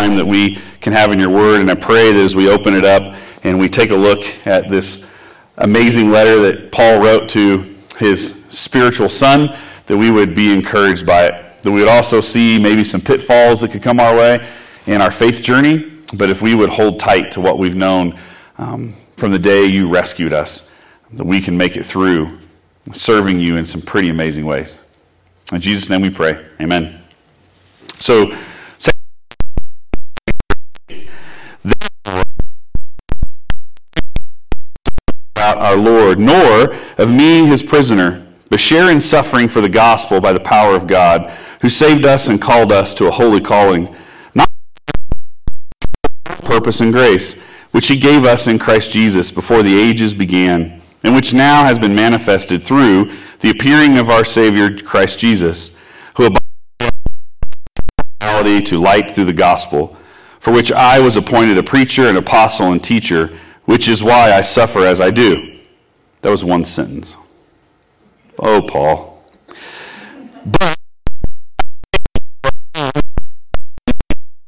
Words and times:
time 0.00 0.16
that 0.16 0.24
we 0.24 0.58
can 0.80 0.92
have 0.92 1.12
in 1.12 1.18
your 1.18 1.30
word. 1.30 1.60
And 1.60 1.70
I 1.70 1.74
pray 1.74 2.12
that 2.12 2.24
as 2.24 2.34
we 2.34 2.48
open 2.48 2.74
it 2.74 2.84
up 2.84 3.16
and 3.44 3.58
we 3.58 3.68
take 3.68 3.90
a 3.90 3.96
look 3.96 4.24
at 4.46 4.70
this 4.70 5.06
amazing 5.58 6.10
letter 6.10 6.40
that 6.40 6.72
Paul 6.72 7.00
wrote 7.00 7.28
to 7.30 7.76
his 7.98 8.44
spiritual 8.48 9.10
son, 9.10 9.54
that 9.86 9.96
we 9.96 10.10
would 10.10 10.34
be 10.34 10.54
encouraged 10.54 11.06
by 11.06 11.26
it. 11.26 11.62
That 11.62 11.70
we 11.70 11.80
would 11.80 11.88
also 11.88 12.22
see 12.22 12.58
maybe 12.58 12.82
some 12.82 13.02
pitfalls 13.02 13.60
that 13.60 13.72
could 13.72 13.82
come 13.82 14.00
our 14.00 14.16
way 14.16 14.46
in 14.86 15.02
our 15.02 15.10
faith 15.10 15.42
journey, 15.42 16.00
but 16.16 16.30
if 16.30 16.40
we 16.40 16.54
would 16.54 16.70
hold 16.70 16.98
tight 16.98 17.30
to 17.32 17.40
what 17.40 17.58
we've 17.58 17.76
known 17.76 18.18
um, 18.56 18.94
from 19.18 19.32
the 19.32 19.38
day 19.38 19.66
you 19.66 19.86
rescued 19.86 20.32
us, 20.32 20.70
that 21.12 21.24
we 21.24 21.42
can 21.42 21.54
make 21.56 21.76
it 21.76 21.84
through 21.84 22.38
serving 22.92 23.38
you 23.38 23.56
in 23.56 23.66
some 23.66 23.82
pretty 23.82 24.08
amazing 24.08 24.46
ways. 24.46 24.78
In 25.52 25.60
Jesus' 25.60 25.90
name 25.90 26.00
we 26.00 26.10
pray. 26.10 26.46
Amen. 26.58 27.02
So, 27.98 28.34
our 35.70 35.76
Lord, 35.76 36.18
nor 36.18 36.74
of 36.98 37.10
me, 37.10 37.46
his 37.46 37.62
prisoner, 37.62 38.26
but 38.48 38.58
share 38.58 38.90
in 38.90 38.98
suffering 38.98 39.46
for 39.46 39.60
the 39.60 39.68
gospel 39.68 40.20
by 40.20 40.32
the 40.32 40.40
power 40.40 40.74
of 40.74 40.88
God, 40.88 41.30
who 41.60 41.68
saved 41.68 42.04
us 42.04 42.28
and 42.28 42.42
called 42.42 42.72
us 42.72 42.92
to 42.94 43.06
a 43.06 43.10
holy 43.10 43.40
calling, 43.40 43.94
not 44.34 44.48
purpose 46.26 46.80
and 46.80 46.92
grace, 46.92 47.40
which 47.70 47.86
he 47.86 47.98
gave 47.98 48.24
us 48.24 48.48
in 48.48 48.58
Christ 48.58 48.90
Jesus 48.90 49.30
before 49.30 49.62
the 49.62 49.78
ages 49.78 50.12
began, 50.12 50.82
and 51.04 51.14
which 51.14 51.32
now 51.32 51.62
has 51.62 51.78
been 51.78 51.94
manifested 51.94 52.62
through 52.62 53.12
the 53.38 53.50
appearing 53.50 53.96
of 53.96 54.10
our 54.10 54.24
Savior 54.24 54.76
Christ 54.76 55.20
Jesus, 55.20 55.78
who 56.16 56.34
to 58.60 58.78
light 58.78 59.10
through 59.10 59.26
the 59.26 59.32
gospel, 59.32 59.96
for 60.40 60.52
which 60.52 60.72
I 60.72 60.98
was 60.98 61.16
appointed 61.16 61.58
a 61.58 61.62
preacher, 61.62 62.08
an 62.08 62.16
apostle, 62.16 62.72
and 62.72 62.82
teacher, 62.82 63.30
which 63.66 63.88
is 63.88 64.02
why 64.02 64.32
I 64.32 64.40
suffer 64.40 64.80
as 64.80 65.00
I 65.00 65.10
do. 65.10 65.59
That 66.22 66.30
was 66.30 66.44
one 66.44 66.64
sentence. 66.64 67.16
Oh, 68.38 68.62
Paul. 68.62 69.24
But, 70.44 70.76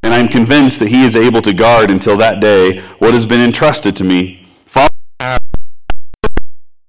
and 0.03 0.13
I'm 0.13 0.27
convinced 0.27 0.79
that 0.79 0.89
he 0.89 1.03
is 1.03 1.15
able 1.15 1.41
to 1.41 1.53
guard 1.53 1.89
until 1.89 2.17
that 2.17 2.39
day 2.39 2.81
what 2.99 3.13
has 3.13 3.25
been 3.25 3.41
entrusted 3.41 3.95
to 3.97 4.03
me. 4.03 4.47
Father, 4.65 4.89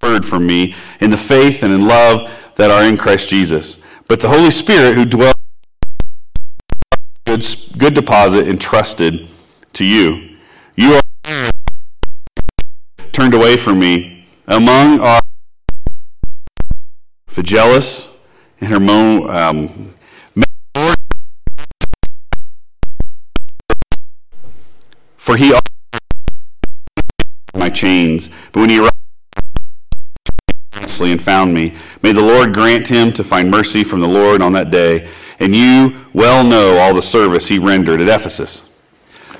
heard 0.02 0.24
from 0.24 0.46
me 0.46 0.74
in 1.00 1.10
the 1.10 1.16
faith 1.16 1.62
and 1.62 1.72
in 1.72 1.86
love 1.86 2.30
that 2.56 2.70
are 2.70 2.84
in 2.84 2.96
Christ 2.96 3.28
Jesus. 3.28 3.82
But 4.06 4.20
the 4.20 4.28
Holy 4.28 4.50
Spirit 4.50 4.94
who 4.94 5.06
dwells 5.06 5.34
good, 7.24 7.46
good 7.78 7.94
deposit 7.94 8.48
entrusted 8.48 9.28
to 9.72 9.84
you. 9.84 10.36
You 10.76 10.94
are 10.94 11.50
turned 13.12 13.34
away 13.34 13.56
from 13.56 13.78
me 13.78 14.13
among 14.46 15.00
our 15.00 15.20
Phygellus 17.28 18.14
and 18.60 18.68
Hermon, 18.68 19.28
um, 19.28 19.94
for 25.16 25.36
he 25.36 25.52
my 27.54 27.70
chains, 27.70 28.30
but 28.52 28.60
when 28.60 28.70
he 28.70 28.78
arrived 28.78 28.92
and 31.00 31.20
found 31.20 31.52
me, 31.52 31.74
may 32.02 32.12
the 32.12 32.20
Lord 32.20 32.52
grant 32.54 32.86
him 32.88 33.12
to 33.14 33.24
find 33.24 33.50
mercy 33.50 33.82
from 33.84 34.00
the 34.00 34.08
Lord 34.08 34.42
on 34.42 34.52
that 34.52 34.70
day 34.70 35.08
and 35.40 35.54
you 35.54 36.06
well 36.12 36.44
know 36.44 36.78
all 36.78 36.94
the 36.94 37.02
service 37.02 37.48
he 37.48 37.58
rendered 37.58 38.00
at 38.00 38.08
Ephesus. 38.08 38.68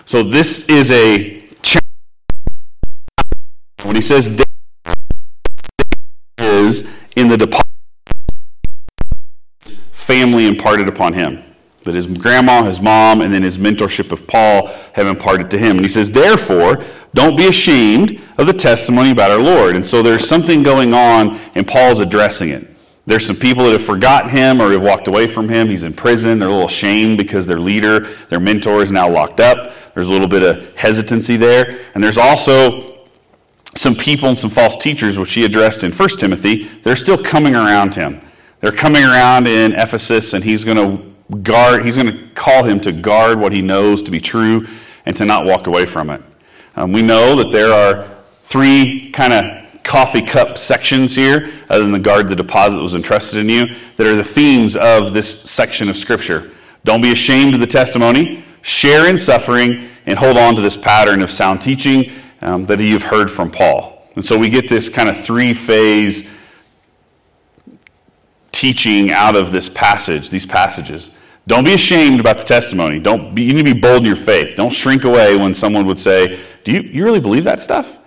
So 0.05 0.23
this 0.23 0.69
is 0.69 0.91
a 0.91 1.43
when 3.83 3.95
he 3.95 4.01
says 4.01 4.44
is 6.65 6.89
in 7.17 7.29
the 7.29 7.65
family 9.93 10.47
imparted 10.47 10.89
upon 10.89 11.13
him 11.13 11.43
that 11.85 11.95
his 11.95 12.07
grandma, 12.07 12.65
his 12.65 12.81
mom, 12.81 13.21
and 13.21 13.33
then 13.33 13.43
his 13.43 13.59
mentorship 13.59 14.11
of 14.11 14.27
Paul 14.27 14.69
have 14.95 15.07
imparted 15.07 15.51
to 15.53 15.59
him. 15.59 15.73
And 15.73 15.81
he 15.81 15.89
says, 15.89 16.11
therefore, 16.11 16.83
don't 17.13 17.37
be 17.37 17.47
ashamed 17.47 18.21
of 18.39 18.47
the 18.47 18.53
testimony 18.53 19.11
about 19.11 19.31
our 19.31 19.39
Lord. 19.39 19.77
And 19.77 19.85
so 19.85 20.03
there's 20.03 20.27
something 20.27 20.63
going 20.63 20.95
on, 20.95 21.39
and 21.55 21.67
Paul's 21.67 22.01
addressing 22.01 22.49
it. 22.49 22.67
There's 23.07 23.27
some 23.27 23.37
people 23.37 23.65
that 23.65 23.73
have 23.73 23.85
forgotten 23.85 24.31
him 24.31 24.63
or 24.63 24.73
have 24.73 24.83
walked 24.83 25.09
away 25.09 25.27
from 25.27 25.47
him. 25.47 25.69
He's 25.69 25.83
in 25.83 25.93
prison. 25.93 26.39
They're 26.39 26.49
a 26.49 26.53
little 26.53 26.67
ashamed 26.67 27.19
because 27.19 27.45
their 27.45 27.61
leader, 27.61 28.01
their 28.29 28.41
mentor, 28.41 28.83
is 28.83 28.91
now 28.91 29.09
locked 29.09 29.41
up. 29.41 29.75
There's 29.93 30.09
a 30.09 30.13
little 30.13 30.27
bit 30.27 30.43
of 30.43 30.75
hesitancy 30.75 31.37
there. 31.37 31.81
And 31.95 32.03
there's 32.03 32.17
also 32.17 32.94
some 33.77 33.95
people 33.95 34.29
and 34.29 34.39
some 34.39 34.51
false 34.51 34.77
teachers, 34.77 35.19
which 35.19 35.33
he 35.33 35.45
addressed 35.45 35.85
in 35.85 35.93
1 35.93 36.09
Timothy. 36.11 36.69
They're 36.83 36.97
still 36.97 37.19
coming 37.19 37.55
around 37.55 37.95
him. 37.95 38.21
They're 38.61 38.73
coming 38.73 39.05
around 39.05 39.47
in 39.47 39.73
Ephesus, 39.73 40.33
and 40.33 40.43
he's 40.43 40.65
going 40.65 40.77
to 40.77 41.37
guard, 41.43 41.85
he's 41.85 41.97
going 41.97 42.13
to 42.13 42.29
call 42.35 42.65
him 42.65 42.81
to 42.81 42.93
guard 42.93 43.39
what 43.39 43.53
he 43.53 43.63
knows 43.63 44.03
to 44.05 44.11
be 44.11 44.21
true 44.21 44.67
and 45.07 45.17
to 45.17 45.25
not 45.25 45.45
walk 45.45 45.67
away 45.67 45.87
from 45.87 46.11
it. 46.11 46.23
Um, 46.77 46.93
we 46.93 47.03
know 47.03 47.37
that 47.37 47.53
there 47.53 47.73
are 47.73 48.09
three 48.43 49.11
kind 49.13 49.33
of 49.33 49.83
coffee 49.83 50.23
cup 50.23 50.57
sections 50.57 51.15
here, 51.15 51.51
other 51.69 51.83
than 51.83 51.93
the 51.93 51.99
guard 51.99 52.29
the 52.29 52.37
deposit 52.37 52.81
was 52.81 52.95
entrusted 52.95 53.39
in 53.39 53.49
you, 53.49 53.67
that 53.97 54.07
are 54.07 54.17
the 54.17 54.25
themes 54.25 54.77
of 54.77 55.13
this 55.13 55.43
section 55.43 55.89
of 55.89 55.97
Scripture. 55.97 56.53
Don't 56.85 57.03
be 57.03 57.13
ashamed 57.13 57.55
of 57.55 57.61
the 57.61 57.67
testimony, 57.67 58.45
share 58.63 59.09
in 59.09 59.19
suffering, 59.19 59.89
and 60.07 60.19
hold 60.19 60.37
on 60.37 60.55
to 60.55 60.63
this 60.63 60.77
pattern 60.77 61.23
of 61.23 61.31
sound 61.31 61.61
teaching 61.61 62.11
um, 62.45 62.67
that 62.67 62.81
you've 62.81 63.03
heard 63.03 63.31
from 63.31 63.51
Paul. 63.51 64.09
And 64.15 64.25
so 64.25 64.39
we 64.39 64.49
get 64.49 64.69
this 64.69 64.89
kind 64.89 65.09
of 65.09 65.25
three 65.25 65.55
phase 65.55 66.35
teaching 68.53 69.11
out 69.11 69.35
of 69.35 69.51
this 69.51 69.69
passage, 69.69 70.31
these 70.31 70.47
passages. 70.47 71.11
Don't 71.47 71.65
be 71.65 71.75
ashamed 71.75 72.21
about 72.21 72.39
the 72.39 72.45
testimony. 72.45 73.01
Don't 73.01 73.35
be, 73.35 73.43
you 73.43 73.53
need 73.53 73.67
to 73.67 73.75
be 73.75 73.81
bold 73.81 73.99
in 73.99 74.07
your 74.07 74.17
faith. 74.17 74.57
Don't 74.57 74.73
shrink 74.73 75.05
away 75.05 75.37
when 75.37 75.53
someone 75.53 75.87
would 75.87 75.99
say, 75.99 76.39
Do 76.63 76.73
you, 76.73 76.81
you 76.81 77.05
really 77.05 77.21
believe 77.21 77.45
that 77.45 77.61
stuff? 77.61 77.99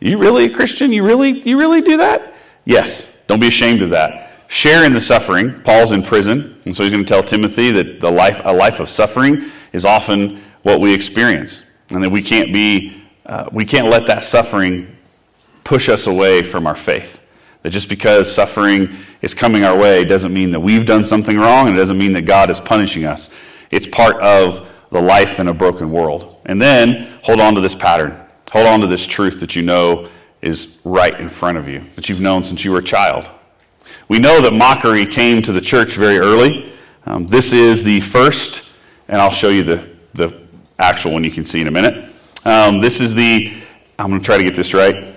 You 0.00 0.18
really 0.18 0.44
a 0.46 0.50
Christian? 0.50 0.92
You 0.92 1.04
really, 1.04 1.40
you 1.40 1.58
really 1.58 1.82
do 1.82 1.96
that? 1.96 2.34
Yes. 2.64 3.12
Don't 3.26 3.40
be 3.40 3.48
ashamed 3.48 3.82
of 3.82 3.90
that. 3.90 4.30
Share 4.48 4.84
in 4.84 4.92
the 4.92 5.00
suffering. 5.00 5.60
Paul's 5.62 5.90
in 5.90 6.02
prison, 6.02 6.60
and 6.64 6.76
so 6.76 6.84
he's 6.84 6.92
going 6.92 7.04
to 7.04 7.08
tell 7.08 7.22
Timothy 7.22 7.70
that 7.72 8.00
the 8.00 8.10
life, 8.10 8.40
a 8.44 8.52
life 8.52 8.78
of 8.78 8.88
suffering 8.88 9.50
is 9.72 9.84
often 9.84 10.40
what 10.62 10.80
we 10.80 10.94
experience, 10.94 11.64
and 11.90 12.02
that 12.02 12.10
we 12.10 12.22
can't 12.22 12.52
be, 12.52 12.95
uh, 13.26 13.48
we 13.52 13.64
can't 13.64 13.88
let 13.88 14.06
that 14.06 14.22
suffering 14.22 14.96
push 15.64 15.88
us 15.88 16.06
away 16.06 16.42
from 16.42 16.66
our 16.66 16.76
faith. 16.76 17.20
That 17.62 17.70
just 17.70 17.88
because 17.88 18.32
suffering 18.32 18.96
is 19.20 19.34
coming 19.34 19.64
our 19.64 19.76
way 19.76 20.04
doesn't 20.04 20.32
mean 20.32 20.52
that 20.52 20.60
we've 20.60 20.86
done 20.86 21.04
something 21.04 21.36
wrong, 21.36 21.66
and 21.66 21.76
it 21.76 21.80
doesn't 21.80 21.98
mean 21.98 22.12
that 22.12 22.22
God 22.22 22.50
is 22.50 22.60
punishing 22.60 23.04
us. 23.04 23.28
It's 23.70 23.86
part 23.86 24.16
of 24.22 24.68
the 24.92 25.00
life 25.00 25.40
in 25.40 25.48
a 25.48 25.54
broken 25.54 25.90
world. 25.90 26.40
And 26.46 26.62
then 26.62 27.18
hold 27.24 27.40
on 27.40 27.54
to 27.56 27.60
this 27.60 27.74
pattern. 27.74 28.16
Hold 28.52 28.66
on 28.66 28.80
to 28.80 28.86
this 28.86 29.04
truth 29.06 29.40
that 29.40 29.56
you 29.56 29.62
know 29.62 30.08
is 30.40 30.78
right 30.84 31.18
in 31.20 31.28
front 31.28 31.58
of 31.58 31.66
you, 31.66 31.82
that 31.96 32.08
you've 32.08 32.20
known 32.20 32.44
since 32.44 32.64
you 32.64 32.70
were 32.70 32.78
a 32.78 32.84
child. 32.84 33.28
We 34.08 34.20
know 34.20 34.40
that 34.40 34.52
mockery 34.52 35.04
came 35.04 35.42
to 35.42 35.52
the 35.52 35.60
church 35.60 35.96
very 35.96 36.18
early. 36.18 36.72
Um, 37.06 37.26
this 37.26 37.52
is 37.52 37.82
the 37.82 38.00
first, 38.00 38.74
and 39.08 39.20
I'll 39.20 39.32
show 39.32 39.48
you 39.48 39.64
the, 39.64 39.88
the 40.14 40.40
actual 40.78 41.12
one 41.12 41.24
you 41.24 41.32
can 41.32 41.44
see 41.44 41.60
in 41.60 41.66
a 41.66 41.72
minute. 41.72 42.12
Um, 42.46 42.80
this 42.80 43.00
is 43.00 43.12
the, 43.12 43.60
I'm 43.98 44.08
going 44.08 44.20
to 44.20 44.24
try 44.24 44.38
to 44.38 44.44
get 44.44 44.54
this 44.54 44.72
right. 44.72 45.16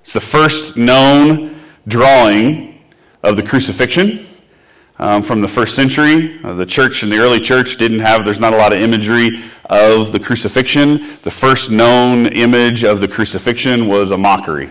It's 0.00 0.12
the 0.12 0.20
first 0.20 0.76
known 0.76 1.60
drawing 1.86 2.82
of 3.22 3.36
the 3.36 3.42
crucifixion 3.44 4.26
um, 4.98 5.22
from 5.22 5.42
the 5.42 5.46
first 5.46 5.76
century. 5.76 6.40
Uh, 6.42 6.54
the 6.54 6.66
church 6.66 7.04
in 7.04 7.08
the 7.08 7.18
early 7.18 7.38
church 7.38 7.76
didn't 7.76 8.00
have, 8.00 8.24
there's 8.24 8.40
not 8.40 8.52
a 8.52 8.56
lot 8.56 8.72
of 8.72 8.80
imagery 8.80 9.44
of 9.66 10.10
the 10.10 10.18
crucifixion. 10.18 11.06
The 11.22 11.30
first 11.30 11.70
known 11.70 12.26
image 12.26 12.82
of 12.82 13.00
the 13.00 13.06
crucifixion 13.06 13.86
was 13.86 14.10
a 14.10 14.18
mockery. 14.18 14.70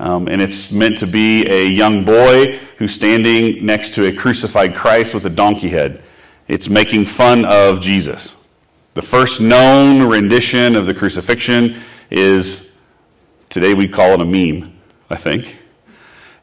Um, 0.00 0.26
and 0.26 0.42
it's 0.42 0.72
meant 0.72 0.98
to 0.98 1.06
be 1.06 1.46
a 1.48 1.64
young 1.64 2.04
boy 2.04 2.58
who's 2.76 2.92
standing 2.92 3.64
next 3.64 3.94
to 3.94 4.06
a 4.06 4.12
crucified 4.12 4.74
Christ 4.74 5.14
with 5.14 5.26
a 5.26 5.30
donkey 5.30 5.68
head. 5.68 6.02
It's 6.48 6.70
making 6.70 7.04
fun 7.04 7.44
of 7.44 7.80
Jesus. 7.80 8.34
The 8.94 9.02
first 9.02 9.38
known 9.38 10.08
rendition 10.08 10.74
of 10.76 10.86
the 10.86 10.94
crucifixion 10.94 11.76
is, 12.10 12.72
today 13.50 13.74
we 13.74 13.86
call 13.86 14.14
it 14.14 14.20
a 14.22 14.24
meme, 14.24 14.72
I 15.10 15.16
think. 15.16 15.62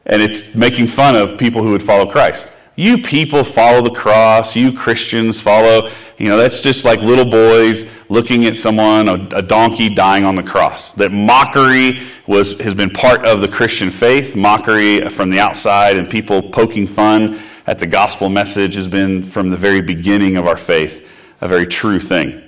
And 0.06 0.22
it's 0.22 0.54
making 0.54 0.86
fun 0.86 1.16
of 1.16 1.36
people 1.36 1.60
who 1.60 1.72
would 1.72 1.82
follow 1.82 2.06
Christ. 2.06 2.52
You 2.76 3.02
people 3.02 3.42
follow 3.42 3.82
the 3.82 3.90
cross. 3.90 4.54
You 4.54 4.72
Christians 4.72 5.40
follow, 5.40 5.90
you 6.18 6.28
know, 6.28 6.36
that's 6.36 6.60
just 6.60 6.84
like 6.84 7.00
little 7.00 7.28
boys 7.28 7.90
looking 8.08 8.44
at 8.46 8.56
someone, 8.56 9.08
a, 9.08 9.14
a, 9.38 9.42
donkey 9.42 9.92
dying 9.92 10.24
on 10.24 10.36
the 10.36 10.42
cross. 10.42 10.92
That 10.92 11.10
mockery 11.10 12.02
was, 12.28 12.60
has 12.60 12.74
been 12.74 12.90
part 12.90 13.24
of 13.24 13.40
the 13.40 13.48
Christian 13.48 13.90
faith, 13.90 14.36
mockery 14.36 15.00
from 15.08 15.30
the 15.30 15.40
outside 15.40 15.96
and 15.96 16.08
people 16.08 16.42
poking 16.42 16.86
fun 16.86 17.40
at 17.66 17.78
the 17.78 17.86
gospel 17.86 18.28
message 18.28 18.74
has 18.74 18.86
been 18.86 19.22
from 19.22 19.50
the 19.50 19.56
very 19.56 19.82
beginning 19.82 20.36
of 20.36 20.46
our 20.46 20.56
faith 20.56 21.06
a 21.40 21.48
very 21.48 21.66
true 21.66 21.98
thing 21.98 22.42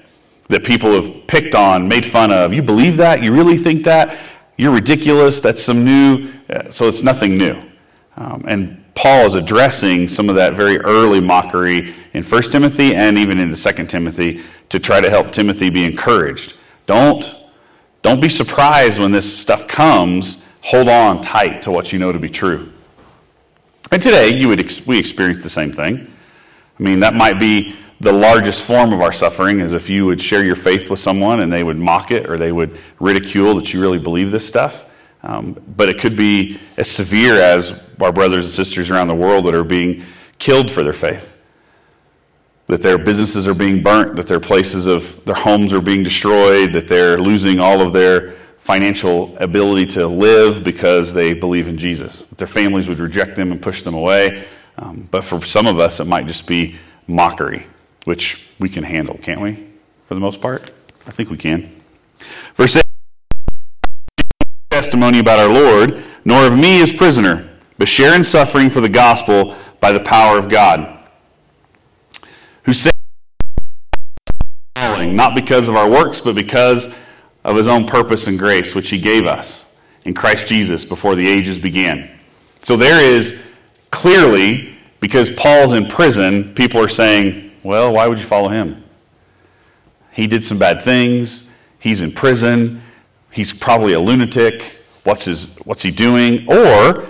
that 0.48 0.64
people 0.64 0.90
have 0.92 1.26
picked 1.26 1.54
on, 1.54 1.86
made 1.88 2.06
fun 2.06 2.32
of. 2.32 2.54
You 2.54 2.62
believe 2.62 2.96
that? 2.96 3.22
You 3.22 3.34
really 3.34 3.56
think 3.56 3.84
that? 3.84 4.18
You're 4.56 4.72
ridiculous. 4.72 5.40
That's 5.40 5.62
some 5.62 5.84
new. 5.84 6.30
Uh, 6.48 6.70
so 6.70 6.88
it's 6.88 7.02
nothing 7.02 7.36
new. 7.36 7.60
Um, 8.16 8.44
and 8.48 8.84
Paul 8.94 9.26
is 9.26 9.34
addressing 9.34 10.08
some 10.08 10.28
of 10.28 10.36
that 10.36 10.54
very 10.54 10.78
early 10.78 11.20
mockery 11.20 11.94
in 12.14 12.24
1 12.24 12.42
Timothy 12.44 12.94
and 12.94 13.18
even 13.18 13.38
in 13.38 13.50
the 13.50 13.56
2 13.56 13.86
Timothy 13.86 14.42
to 14.70 14.80
try 14.80 15.00
to 15.00 15.10
help 15.10 15.30
Timothy 15.30 15.70
be 15.70 15.84
encouraged. 15.84 16.56
Don't, 16.86 17.34
don't 18.02 18.20
be 18.20 18.28
surprised 18.28 18.98
when 18.98 19.12
this 19.12 19.38
stuff 19.38 19.68
comes. 19.68 20.48
Hold 20.62 20.88
on 20.88 21.20
tight 21.20 21.62
to 21.62 21.70
what 21.70 21.92
you 21.92 21.98
know 21.98 22.10
to 22.10 22.18
be 22.18 22.30
true. 22.30 22.72
And 23.90 24.02
today, 24.02 24.30
you 24.30 24.48
would 24.48 24.60
ex- 24.60 24.86
we 24.86 24.98
experience 24.98 25.42
the 25.42 25.50
same 25.50 25.72
thing. 25.72 26.12
I 26.78 26.82
mean, 26.82 27.00
that 27.00 27.14
might 27.14 27.38
be 27.38 27.74
the 28.00 28.12
largest 28.12 28.64
form 28.64 28.92
of 28.92 29.00
our 29.00 29.12
suffering 29.12 29.60
is 29.60 29.72
if 29.72 29.88
you 29.88 30.06
would 30.06 30.20
share 30.20 30.44
your 30.44 30.54
faith 30.54 30.88
with 30.88 31.00
someone 31.00 31.40
and 31.40 31.52
they 31.52 31.64
would 31.64 31.78
mock 31.78 32.10
it 32.10 32.28
or 32.28 32.36
they 32.36 32.52
would 32.52 32.78
ridicule 33.00 33.54
that 33.56 33.74
you 33.74 33.80
really 33.80 33.98
believe 33.98 34.30
this 34.30 34.46
stuff. 34.46 34.88
Um, 35.22 35.60
but 35.76 35.88
it 35.88 35.98
could 35.98 36.16
be 36.16 36.60
as 36.76 36.88
severe 36.88 37.40
as 37.40 37.82
our 38.00 38.12
brothers 38.12 38.46
and 38.46 38.54
sisters 38.54 38.90
around 38.90 39.08
the 39.08 39.16
world 39.16 39.46
that 39.46 39.54
are 39.54 39.64
being 39.64 40.04
killed 40.38 40.70
for 40.70 40.84
their 40.84 40.92
faith. 40.92 41.36
That 42.66 42.82
their 42.82 42.98
businesses 42.98 43.48
are 43.48 43.54
being 43.54 43.82
burnt, 43.82 44.14
that 44.16 44.28
their 44.28 44.38
places 44.38 44.86
of 44.86 45.24
their 45.24 45.34
homes 45.34 45.72
are 45.72 45.80
being 45.80 46.04
destroyed, 46.04 46.72
that 46.74 46.86
they're 46.86 47.18
losing 47.18 47.58
all 47.58 47.80
of 47.80 47.92
their 47.92 48.36
financial 48.68 49.34
ability 49.38 49.86
to 49.86 50.06
live 50.06 50.62
because 50.62 51.14
they 51.14 51.32
believe 51.32 51.68
in 51.68 51.78
Jesus. 51.78 52.26
Their 52.36 52.46
families 52.46 52.86
would 52.86 52.98
reject 52.98 53.34
them 53.34 53.50
and 53.50 53.62
push 53.62 53.82
them 53.82 53.94
away. 53.94 54.44
Um, 54.76 55.08
but 55.10 55.24
for 55.24 55.42
some 55.42 55.66
of 55.66 55.78
us, 55.78 56.00
it 56.00 56.06
might 56.06 56.26
just 56.26 56.46
be 56.46 56.76
mockery 57.06 57.66
which 58.04 58.46
we 58.58 58.68
can 58.68 58.84
handle, 58.84 59.16
can't 59.22 59.40
we? 59.40 59.54
For 60.04 60.12
the 60.12 60.20
most 60.20 60.42
part? 60.42 60.70
I 61.06 61.12
think 61.12 61.30
we 61.30 61.38
can. 61.38 61.80
Verse 62.56 62.76
8 62.76 62.82
testimony 64.70 65.20
about 65.20 65.38
our 65.38 65.48
Lord, 65.48 66.04
nor 66.26 66.46
of 66.46 66.58
me 66.58 66.82
as 66.82 66.92
prisoner, 66.92 67.48
but 67.78 67.88
share 67.88 68.14
in 68.14 68.22
suffering 68.22 68.68
for 68.68 68.82
the 68.82 68.88
gospel 68.90 69.56
by 69.80 69.92
the 69.92 70.00
power 70.00 70.36
of 70.36 70.50
God. 70.50 71.08
Who 72.64 72.74
saved 72.74 72.92
not 74.76 75.34
because 75.34 75.68
of 75.68 75.74
our 75.74 75.88
works, 75.88 76.20
but 76.20 76.34
because 76.34 76.94
of 77.44 77.56
his 77.56 77.66
own 77.66 77.86
purpose 77.86 78.26
and 78.26 78.38
grace, 78.38 78.74
which 78.74 78.90
he 78.90 79.00
gave 79.00 79.26
us 79.26 79.66
in 80.04 80.14
Christ 80.14 80.46
Jesus 80.46 80.84
before 80.84 81.14
the 81.14 81.26
ages 81.26 81.58
began. 81.58 82.10
So 82.62 82.76
there 82.76 83.00
is 83.00 83.44
clearly, 83.90 84.76
because 85.00 85.30
Paul's 85.30 85.72
in 85.72 85.86
prison, 85.86 86.54
people 86.54 86.80
are 86.80 86.88
saying, 86.88 87.52
well, 87.62 87.92
why 87.92 88.06
would 88.06 88.18
you 88.18 88.24
follow 88.24 88.48
him? 88.48 88.84
He 90.12 90.26
did 90.26 90.42
some 90.42 90.58
bad 90.58 90.82
things. 90.82 91.48
He's 91.78 92.00
in 92.00 92.12
prison. 92.12 92.82
He's 93.30 93.52
probably 93.52 93.92
a 93.92 94.00
lunatic. 94.00 94.62
What's, 95.04 95.24
his, 95.24 95.56
what's 95.58 95.82
he 95.82 95.90
doing? 95.90 96.50
Or 96.50 97.08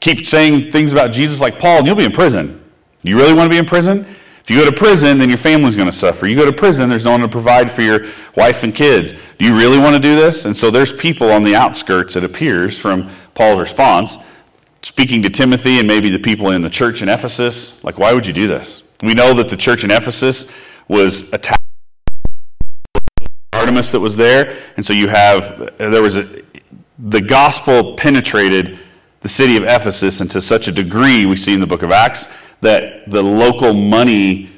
keep 0.00 0.26
saying 0.26 0.72
things 0.72 0.92
about 0.92 1.12
Jesus 1.12 1.40
like 1.40 1.58
Paul, 1.58 1.78
and 1.78 1.86
you'll 1.86 1.96
be 1.96 2.04
in 2.04 2.12
prison. 2.12 2.64
You 3.02 3.16
really 3.16 3.34
want 3.34 3.46
to 3.46 3.50
be 3.50 3.58
in 3.58 3.66
prison? 3.66 4.06
You 4.50 4.56
go 4.56 4.68
to 4.68 4.76
prison, 4.76 5.18
then 5.18 5.28
your 5.28 5.38
family's 5.38 5.76
going 5.76 5.88
to 5.88 5.96
suffer. 5.96 6.26
You 6.26 6.34
go 6.34 6.44
to 6.44 6.52
prison, 6.52 6.90
there's 6.90 7.04
no 7.04 7.12
one 7.12 7.20
to 7.20 7.28
provide 7.28 7.70
for 7.70 7.82
your 7.82 8.06
wife 8.34 8.64
and 8.64 8.74
kids. 8.74 9.14
Do 9.38 9.44
you 9.44 9.56
really 9.56 9.78
want 9.78 9.94
to 9.94 10.02
do 10.02 10.16
this? 10.16 10.44
And 10.44 10.56
so 10.56 10.72
there's 10.72 10.92
people 10.92 11.30
on 11.30 11.44
the 11.44 11.54
outskirts, 11.54 12.16
it 12.16 12.24
appears, 12.24 12.76
from 12.76 13.08
Paul's 13.34 13.60
response, 13.60 14.18
speaking 14.82 15.22
to 15.22 15.30
Timothy 15.30 15.78
and 15.78 15.86
maybe 15.86 16.10
the 16.10 16.18
people 16.18 16.50
in 16.50 16.62
the 16.62 16.68
church 16.68 17.00
in 17.00 17.08
Ephesus, 17.08 17.82
like, 17.84 17.96
why 17.96 18.12
would 18.12 18.26
you 18.26 18.32
do 18.32 18.48
this? 18.48 18.82
We 19.04 19.14
know 19.14 19.34
that 19.34 19.50
the 19.50 19.56
church 19.56 19.84
in 19.84 19.92
Ephesus 19.92 20.50
was 20.88 21.32
attacked 21.32 21.62
Artemis 23.52 23.92
that 23.92 24.00
was 24.00 24.16
there, 24.16 24.56
and 24.76 24.84
so 24.84 24.92
you 24.92 25.06
have 25.06 25.74
there 25.78 26.02
was 26.02 26.16
a 26.16 26.42
the 26.98 27.20
gospel 27.20 27.94
penetrated 27.94 28.80
the 29.20 29.28
city 29.28 29.56
of 29.56 29.62
Ephesus 29.62 30.20
and 30.20 30.30
to 30.32 30.42
such 30.42 30.66
a 30.66 30.72
degree 30.72 31.24
we 31.24 31.36
see 31.36 31.54
in 31.54 31.60
the 31.60 31.66
book 31.66 31.82
of 31.82 31.92
Acts 31.92 32.26
that 32.60 33.10
the 33.10 33.22
local 33.22 33.72
money 33.72 34.50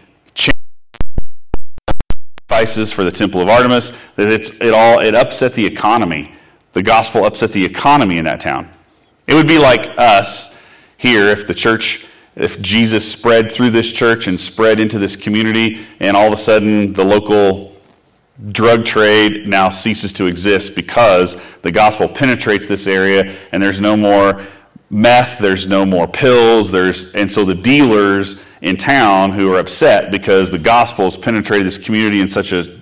sacrifices 2.53 2.93
for 2.93 3.05
the 3.05 3.11
temple 3.11 3.41
of 3.41 3.49
Artemis 3.49 3.93
that 4.17 4.29
it's 4.29 4.51
it 4.61 4.75
all 4.75 5.01
it 5.01 5.15
upset 5.15 5.55
the 5.55 5.65
economy. 5.65 6.33
The 6.73 6.83
gospel 6.83 7.25
upset 7.25 7.53
the 7.53 7.65
economy 7.65 8.19
in 8.19 8.25
that 8.25 8.41
town. 8.41 8.71
It 9.27 9.35
would 9.35 9.47
be 9.47 9.59
like 9.59 9.97
us 9.99 10.55
here 10.97 11.27
if 11.27 11.47
the 11.47 11.55
church 11.55 12.07
if 12.35 12.61
Jesus 12.63 13.11
spread 13.11 13.53
through 13.53 13.71
this 13.71 13.93
church 13.93 14.27
and 14.27 14.41
spread 14.41 14.81
into 14.81 14.99
this 14.99 15.17
community, 15.17 15.85
and 16.01 16.17
all 16.17 16.27
of 16.27 16.33
a 16.33 16.37
sudden 16.37 16.93
the 16.93 17.05
local 17.05 17.73
drug 18.51 18.85
trade 18.85 19.47
now 19.47 19.71
ceases 19.71 20.13
to 20.15 20.27
exist 20.27 20.75
because 20.75 21.37
the 21.61 21.71
gospel 21.71 22.09
penetrates 22.09 22.67
this 22.67 22.87
area 22.87 23.37
and 23.53 23.63
there's 23.63 23.81
no 23.81 23.97
more 23.97 24.43
meth, 24.93 25.39
there's 25.39 25.67
no 25.67 25.85
more 25.85 26.06
pills, 26.06 26.71
there's 26.71 27.12
and 27.15 27.33
so 27.33 27.44
the 27.44 27.55
dealers 27.55 28.41
in 28.61 28.77
town 28.77 29.33
who 29.33 29.53
are 29.53 29.59
upset 29.59 30.12
because 30.12 30.50
the 30.50 30.59
gospel 30.59 31.06
has 31.06 31.17
penetrated 31.17 31.67
this 31.67 31.79
community 31.79 32.21
in 32.21 32.29
such 32.29 32.53
a 32.53 32.81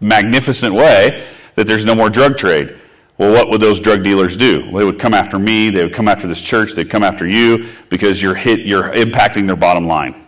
magnificent 0.00 0.74
way 0.74 1.24
that 1.54 1.66
there's 1.66 1.84
no 1.84 1.94
more 1.94 2.10
drug 2.10 2.36
trade. 2.36 2.76
Well, 3.16 3.32
what 3.32 3.48
would 3.48 3.60
those 3.60 3.78
drug 3.78 4.02
dealers 4.02 4.36
do? 4.36 4.62
Well, 4.64 4.80
they 4.80 4.84
would 4.84 4.98
come 4.98 5.14
after 5.14 5.38
me, 5.38 5.70
they 5.70 5.84
would 5.84 5.94
come 5.94 6.08
after 6.08 6.26
this 6.26 6.42
church, 6.42 6.72
they'd 6.72 6.90
come 6.90 7.04
after 7.04 7.26
you 7.26 7.68
because 7.88 8.20
you're 8.20 8.34
hit 8.34 8.60
you're 8.60 8.90
impacting 8.90 9.46
their 9.46 9.56
bottom 9.56 9.86
line. 9.86 10.26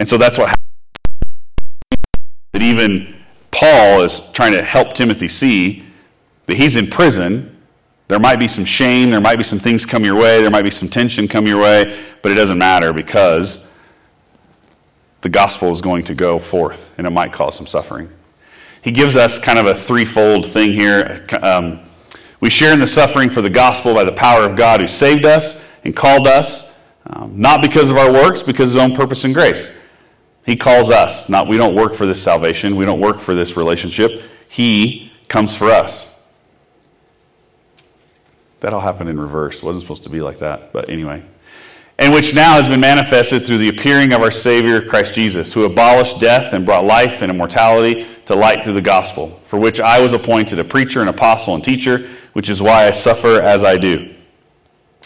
And 0.00 0.08
so 0.08 0.18
that's 0.18 0.36
what 0.36 0.48
happens. 0.48 0.66
That 2.52 2.62
even 2.62 3.22
Paul 3.52 4.02
is 4.02 4.20
trying 4.32 4.52
to 4.52 4.62
help 4.62 4.94
Timothy 4.94 5.28
see 5.28 5.84
that 6.46 6.56
he's 6.56 6.74
in 6.74 6.88
prison. 6.88 7.49
There 8.10 8.18
might 8.18 8.38
be 8.38 8.48
some 8.48 8.64
shame, 8.64 9.10
there 9.10 9.20
might 9.20 9.36
be 9.36 9.44
some 9.44 9.58
things 9.58 9.86
come 9.86 10.04
your 10.04 10.16
way, 10.16 10.42
there 10.42 10.50
might 10.50 10.62
be 10.62 10.70
some 10.70 10.88
tension 10.88 11.26
come 11.26 11.46
your 11.46 11.62
way, 11.62 11.98
but 12.22 12.30
it 12.30 12.34
doesn't 12.34 12.58
matter 12.58 12.92
because 12.92 13.66
the 15.22 15.28
gospel 15.28 15.70
is 15.70 15.80
going 15.80 16.04
to 16.04 16.14
go 16.14 16.38
forth 16.38 16.92
and 16.98 17.06
it 17.06 17.10
might 17.10 17.32
cause 17.32 17.56
some 17.56 17.66
suffering 17.66 18.10
he 18.82 18.90
gives 18.90 19.16
us 19.16 19.38
kind 19.38 19.58
of 19.58 19.66
a 19.66 19.74
threefold 19.74 20.46
thing 20.46 20.72
here. 20.72 21.26
Um, 21.42 21.80
we 22.40 22.48
share 22.48 22.72
in 22.72 22.80
the 22.80 22.86
suffering 22.86 23.28
for 23.28 23.42
the 23.42 23.50
gospel 23.50 23.94
by 23.94 24.04
the 24.04 24.12
power 24.12 24.44
of 24.44 24.56
God 24.56 24.80
who 24.80 24.88
saved 24.88 25.24
us 25.24 25.64
and 25.84 25.94
called 25.94 26.26
us, 26.26 26.72
um, 27.06 27.38
not 27.38 27.60
because 27.60 27.90
of 27.90 27.98
our 27.98 28.10
works, 28.10 28.42
because 28.42 28.70
of 28.70 28.76
his 28.76 28.82
own 28.82 28.94
purpose 28.94 29.24
and 29.24 29.34
grace. 29.34 29.70
He 30.46 30.56
calls 30.56 30.90
us. 30.90 31.28
Not 31.28 31.48
we 31.48 31.58
don't 31.58 31.74
work 31.74 31.94
for 31.94 32.06
this 32.06 32.22
salvation. 32.22 32.76
We 32.76 32.86
don't 32.86 33.00
work 33.00 33.20
for 33.20 33.34
this 33.34 33.56
relationship. 33.56 34.22
He 34.48 35.12
comes 35.28 35.54
for 35.54 35.70
us. 35.70 36.09
That 38.60 38.74
all 38.74 38.80
happened 38.80 39.08
in 39.08 39.18
reverse. 39.18 39.58
It 39.58 39.62
wasn't 39.62 39.82
supposed 39.82 40.04
to 40.04 40.10
be 40.10 40.20
like 40.20 40.38
that, 40.38 40.72
but 40.72 40.88
anyway 40.88 41.22
and 42.00 42.14
which 42.14 42.34
now 42.34 42.54
has 42.54 42.66
been 42.66 42.80
manifested 42.80 43.44
through 43.44 43.58
the 43.58 43.68
appearing 43.68 44.14
of 44.14 44.22
our 44.22 44.30
Savior, 44.30 44.80
Christ 44.80 45.12
Jesus, 45.12 45.52
who 45.52 45.64
abolished 45.64 46.18
death 46.18 46.54
and 46.54 46.64
brought 46.64 46.84
life 46.84 47.20
and 47.20 47.30
immortality 47.30 48.06
to 48.24 48.34
light 48.34 48.64
through 48.64 48.72
the 48.72 48.80
gospel, 48.80 49.38
for 49.44 49.58
which 49.58 49.80
I 49.80 50.00
was 50.00 50.14
appointed 50.14 50.58
a 50.58 50.64
preacher, 50.64 51.02
an 51.02 51.08
apostle, 51.08 51.54
and 51.54 51.62
teacher, 51.62 52.08
which 52.32 52.48
is 52.48 52.62
why 52.62 52.86
I 52.86 52.90
suffer 52.90 53.42
as 53.42 53.62
I 53.62 53.76
do. 53.76 54.14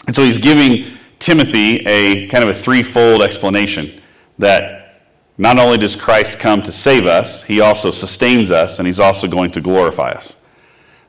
And 0.07 0.15
so 0.15 0.23
he's 0.23 0.37
giving 0.37 0.97
Timothy 1.19 1.85
a 1.85 2.29
kind 2.29 2.45
of 2.45 2.49
a 2.49 2.53
threefold 2.53 3.21
explanation 3.21 4.01
that 4.39 5.01
not 5.37 5.59
only 5.59 5.77
does 5.77 5.97
Christ 5.97 6.39
come 6.39 6.63
to 6.63 6.71
save 6.71 7.07
us, 7.07 7.43
he 7.43 7.59
also 7.59 7.91
sustains 7.91 8.51
us, 8.51 8.79
and 8.79 8.87
he's 8.87 9.01
also 9.01 9.27
going 9.27 9.51
to 9.51 9.59
glorify 9.59 10.11
us. 10.11 10.37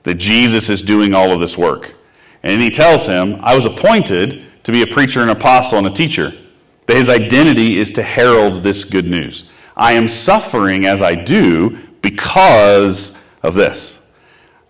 That 0.02 0.14
Jesus 0.14 0.68
is 0.68 0.82
doing 0.82 1.14
all 1.14 1.30
of 1.30 1.38
this 1.38 1.56
work. 1.56 1.94
And 2.46 2.62
he 2.62 2.70
tells 2.70 3.06
him, 3.06 3.40
I 3.42 3.56
was 3.56 3.64
appointed 3.64 4.44
to 4.62 4.70
be 4.70 4.82
a 4.82 4.86
preacher, 4.86 5.20
an 5.20 5.30
apostle, 5.30 5.78
and 5.78 5.86
a 5.88 5.90
teacher. 5.90 6.32
But 6.86 6.96
his 6.96 7.08
identity 7.08 7.78
is 7.78 7.90
to 7.92 8.04
herald 8.04 8.62
this 8.62 8.84
good 8.84 9.06
news. 9.06 9.50
I 9.76 9.92
am 9.92 10.08
suffering 10.08 10.86
as 10.86 11.02
I 11.02 11.16
do 11.16 11.76
because 12.02 13.18
of 13.42 13.54
this. 13.54 13.98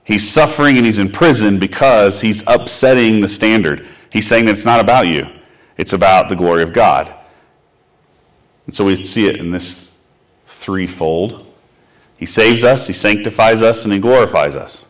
He's 0.05 0.27
suffering 0.27 0.79
and 0.79 0.87
he's 0.87 0.99
in 0.99 1.11
prison 1.13 1.59
because 1.59 2.19
he's 2.19 2.43
upsetting 2.47 3.21
the 3.21 3.29
standard. 3.29 3.87
He's 4.09 4.27
saying 4.27 4.47
that 4.47 4.53
it's 4.53 4.65
not 4.65 4.81
about 4.81 5.07
you, 5.07 5.27
it's 5.77 5.93
about 5.93 6.31
the 6.31 6.37
glory 6.37 6.63
of 6.63 6.73
God. 6.73 7.13
And 8.65 8.75
so 8.75 8.87
we 8.87 9.03
see 9.05 9.29
it 9.29 9.37
in 9.37 9.51
this 9.51 9.91
threefold. 10.47 11.47
He 12.17 12.25
saves 12.25 12.65
us, 12.65 12.87
he 12.87 12.95
sanctifies 12.95 13.61
us, 13.61 13.85
and 13.85 13.93
he 13.93 13.99
glorifies 13.99 14.57
us. 14.57 14.86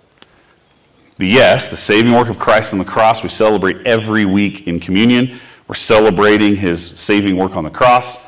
The 1.18 1.26
yes, 1.26 1.68
the 1.68 1.76
saving 1.76 2.12
work 2.12 2.28
of 2.28 2.38
Christ 2.38 2.72
on 2.72 2.78
the 2.78 2.84
cross, 2.84 3.22
we 3.22 3.30
celebrate 3.30 3.86
every 3.86 4.24
week 4.26 4.68
in 4.68 4.78
communion. 4.78 5.38
We're 5.66 5.74
celebrating 5.74 6.56
his 6.56 6.84
saving 6.86 7.36
work 7.36 7.56
on 7.56 7.64
the 7.64 7.70
cross. 7.70 8.18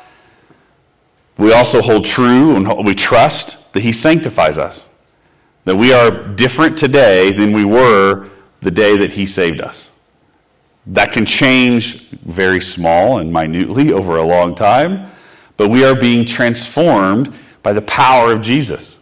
We 1.37 1.53
also 1.53 1.81
hold 1.81 2.03
true 2.03 2.55
and 2.55 2.85
we 2.85 2.95
trust 2.95 3.71
that 3.73 3.81
he 3.81 3.93
sanctifies 3.93 4.57
us. 4.57 4.87
That 5.65 5.75
we 5.75 5.93
are 5.93 6.09
different 6.09 6.77
today 6.77 7.31
than 7.31 7.53
we 7.53 7.63
were 7.63 8.29
the 8.61 8.71
day 8.71 8.97
that 8.97 9.11
he 9.11 9.25
saved 9.25 9.61
us. 9.61 9.89
That 10.87 11.11
can 11.11 11.25
change 11.25 12.09
very 12.09 12.59
small 12.59 13.19
and 13.19 13.31
minutely 13.31 13.93
over 13.93 14.17
a 14.17 14.23
long 14.23 14.55
time, 14.55 15.11
but 15.57 15.69
we 15.69 15.85
are 15.85 15.95
being 15.95 16.25
transformed 16.25 17.33
by 17.61 17.73
the 17.73 17.83
power 17.83 18.31
of 18.31 18.41
Jesus. 18.41 18.98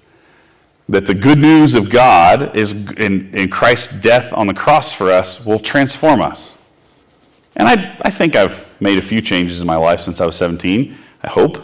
That 0.90 1.06
the 1.06 1.14
good 1.14 1.38
news 1.38 1.74
of 1.74 1.90
God 1.90 2.56
is 2.56 2.72
in, 2.72 3.36
in 3.36 3.50
Christ's 3.50 4.00
death 4.00 4.32
on 4.34 4.48
the 4.48 4.54
cross 4.54 4.94
for 4.94 5.12
us 5.12 5.46
will 5.46 5.60
transform 5.60 6.22
us. 6.22 6.54
And 7.58 7.68
I, 7.68 7.98
I 8.04 8.10
think 8.10 8.36
I've 8.36 8.66
made 8.80 8.98
a 8.98 9.02
few 9.02 9.20
changes 9.20 9.62
in 9.62 9.68
my 9.68 9.76
life 9.76 10.00
since 10.00 10.22
I 10.22 10.26
was 10.26 10.36
17, 10.36 10.96
I 11.24 11.28
hope. 11.28 11.58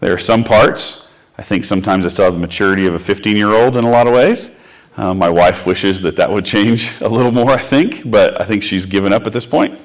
There 0.00 0.12
are 0.12 0.18
some 0.18 0.44
parts. 0.44 1.08
I 1.38 1.42
think 1.42 1.64
sometimes 1.64 2.06
I 2.06 2.10
still 2.10 2.26
have 2.26 2.34
the 2.34 2.40
maturity 2.40 2.86
of 2.86 2.94
a 2.94 2.98
15 2.98 3.36
year 3.36 3.50
old 3.50 3.76
in 3.76 3.84
a 3.84 3.90
lot 3.90 4.06
of 4.06 4.12
ways. 4.12 4.50
Uh, 4.96 5.12
my 5.12 5.28
wife 5.28 5.66
wishes 5.66 6.00
that 6.02 6.16
that 6.16 6.30
would 6.30 6.44
change 6.54 7.00
a 7.00 7.08
little 7.08 7.32
more, 7.32 7.50
I 7.50 7.58
think, 7.58 8.08
but 8.08 8.40
I 8.40 8.44
think 8.44 8.62
she's 8.62 8.86
given 8.86 9.12
up 9.12 9.26
at 9.26 9.32
this 9.32 9.46
point. 9.46 9.80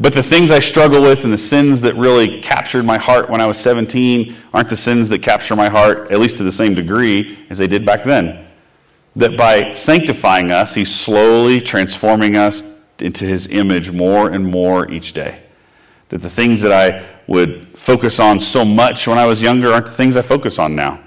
But 0.00 0.14
the 0.14 0.22
things 0.22 0.50
I 0.50 0.60
struggle 0.60 1.02
with 1.02 1.24
and 1.24 1.32
the 1.32 1.38
sins 1.38 1.82
that 1.82 1.94
really 1.94 2.40
captured 2.40 2.84
my 2.84 2.96
heart 2.96 3.28
when 3.28 3.42
I 3.42 3.46
was 3.46 3.58
17 3.58 4.34
aren't 4.54 4.70
the 4.70 4.76
sins 4.76 5.10
that 5.10 5.20
capture 5.20 5.54
my 5.54 5.68
heart, 5.68 6.10
at 6.10 6.18
least 6.18 6.38
to 6.38 6.42
the 6.42 6.50
same 6.50 6.74
degree 6.74 7.38
as 7.50 7.58
they 7.58 7.66
did 7.66 7.84
back 7.84 8.04
then. 8.04 8.46
That 9.16 9.36
by 9.36 9.72
sanctifying 9.72 10.52
us, 10.52 10.74
He's 10.74 10.92
slowly 10.94 11.60
transforming 11.60 12.34
us 12.36 12.62
into 12.98 13.26
His 13.26 13.48
image 13.48 13.90
more 13.90 14.30
and 14.30 14.46
more 14.46 14.90
each 14.90 15.12
day. 15.12 15.42
That 16.08 16.22
the 16.22 16.30
things 16.30 16.62
that 16.62 16.72
I 16.72 17.06
would 17.26 17.68
focus 17.76 18.18
on 18.18 18.40
so 18.40 18.64
much 18.64 19.06
when 19.06 19.18
I 19.18 19.26
was 19.26 19.42
younger 19.42 19.70
aren't 19.70 19.86
the 19.86 19.92
things 19.92 20.16
I 20.16 20.22
focus 20.22 20.58
on 20.58 20.74
now. 20.74 20.98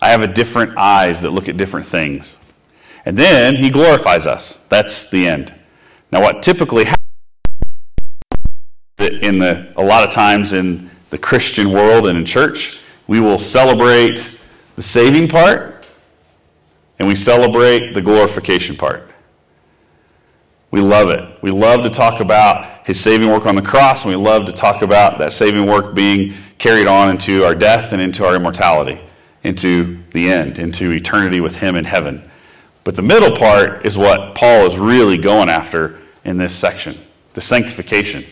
I 0.00 0.08
have 0.08 0.22
a 0.22 0.26
different 0.26 0.78
eyes 0.78 1.20
that 1.20 1.32
look 1.32 1.50
at 1.50 1.58
different 1.58 1.84
things. 1.84 2.38
And 3.04 3.18
then 3.18 3.56
He 3.56 3.68
glorifies 3.68 4.26
us. 4.26 4.58
That's 4.70 5.10
the 5.10 5.28
end. 5.28 5.54
Now, 6.10 6.22
what 6.22 6.42
typically 6.42 6.84
happens 6.84 6.99
in 9.00 9.38
the, 9.38 9.72
a 9.76 9.82
lot 9.82 10.06
of 10.06 10.12
times 10.12 10.52
in 10.52 10.90
the 11.10 11.18
Christian 11.18 11.72
world 11.72 12.06
and 12.06 12.18
in 12.18 12.24
church, 12.24 12.80
we 13.06 13.20
will 13.20 13.38
celebrate 13.38 14.40
the 14.76 14.82
saving 14.82 15.28
part 15.28 15.86
and 16.98 17.08
we 17.08 17.16
celebrate 17.16 17.92
the 17.94 18.02
glorification 18.02 18.76
part. 18.76 19.10
We 20.70 20.80
love 20.80 21.10
it. 21.10 21.42
We 21.42 21.50
love 21.50 21.82
to 21.82 21.90
talk 21.90 22.20
about 22.20 22.86
his 22.86 23.00
saving 23.00 23.28
work 23.28 23.46
on 23.46 23.56
the 23.56 23.62
cross, 23.62 24.04
and 24.04 24.10
we 24.10 24.16
love 24.16 24.46
to 24.46 24.52
talk 24.52 24.82
about 24.82 25.18
that 25.18 25.32
saving 25.32 25.66
work 25.66 25.94
being 25.94 26.34
carried 26.58 26.86
on 26.86 27.08
into 27.08 27.44
our 27.44 27.54
death 27.54 27.92
and 27.92 28.00
into 28.00 28.24
our 28.24 28.36
immortality, 28.36 29.00
into 29.42 29.98
the 30.12 30.30
end, 30.30 30.58
into 30.58 30.92
eternity 30.92 31.40
with 31.40 31.56
him 31.56 31.74
in 31.74 31.84
heaven. 31.84 32.30
But 32.84 32.94
the 32.94 33.02
middle 33.02 33.36
part 33.36 33.84
is 33.84 33.98
what 33.98 34.34
Paul 34.34 34.66
is 34.66 34.78
really 34.78 35.16
going 35.16 35.48
after 35.48 35.98
in 36.24 36.36
this 36.36 36.54
section 36.54 36.98
the 37.32 37.40
sanctification 37.40 38.24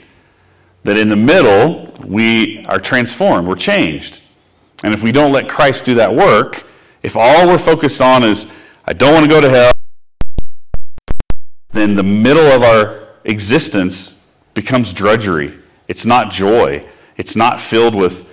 that 0.88 0.96
in 0.96 1.10
the 1.10 1.16
middle, 1.16 1.92
we 2.02 2.64
are 2.64 2.80
transformed, 2.80 3.46
we're 3.46 3.54
changed. 3.54 4.20
And 4.82 4.94
if 4.94 5.02
we 5.02 5.12
don't 5.12 5.32
let 5.32 5.46
Christ 5.46 5.84
do 5.84 5.94
that 5.96 6.14
work, 6.14 6.66
if 7.02 7.14
all 7.14 7.46
we're 7.46 7.58
focused 7.58 8.00
on 8.00 8.22
is, 8.22 8.50
I 8.86 8.94
don't 8.94 9.12
want 9.12 9.22
to 9.24 9.28
go 9.28 9.38
to 9.38 9.50
hell, 9.50 9.72
then 11.72 11.94
the 11.94 12.02
middle 12.02 12.46
of 12.46 12.62
our 12.62 13.08
existence 13.24 14.18
becomes 14.54 14.94
drudgery. 14.94 15.52
It's 15.88 16.06
not 16.06 16.32
joy. 16.32 16.86
It's 17.18 17.36
not 17.36 17.60
filled 17.60 17.94
with. 17.94 18.26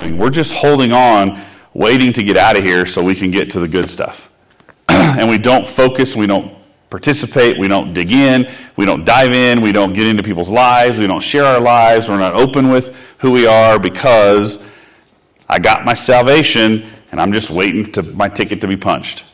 We're 0.00 0.30
just 0.30 0.54
holding 0.54 0.92
on, 0.92 1.38
waiting 1.74 2.14
to 2.14 2.22
get 2.22 2.38
out 2.38 2.56
of 2.56 2.64
here 2.64 2.86
so 2.86 3.04
we 3.04 3.14
can 3.14 3.30
get 3.30 3.50
to 3.50 3.60
the 3.60 3.68
good 3.68 3.90
stuff. 3.90 4.30
and 4.88 5.28
we 5.28 5.36
don't 5.36 5.66
focus, 5.66 6.16
we 6.16 6.26
don't 6.26 6.57
participate, 6.90 7.58
we 7.58 7.68
don't 7.68 7.92
dig 7.92 8.12
in, 8.12 8.48
we 8.76 8.86
don't 8.86 9.04
dive 9.04 9.32
in, 9.32 9.60
we 9.60 9.72
don't 9.72 9.92
get 9.92 10.06
into 10.06 10.22
people's 10.22 10.50
lives, 10.50 10.98
we 10.98 11.06
don't 11.06 11.22
share 11.22 11.44
our 11.44 11.60
lives, 11.60 12.08
we're 12.08 12.18
not 12.18 12.34
open 12.34 12.70
with 12.70 12.96
who 13.18 13.30
we 13.30 13.46
are 13.46 13.78
because 13.78 14.64
I 15.48 15.58
got 15.58 15.84
my 15.84 15.94
salvation 15.94 16.84
and 17.10 17.20
I'm 17.20 17.32
just 17.32 17.50
waiting 17.50 17.90
to 17.92 18.02
my 18.02 18.28
ticket 18.28 18.60
to 18.60 18.68
be 18.68 18.76
punched. 18.76 19.24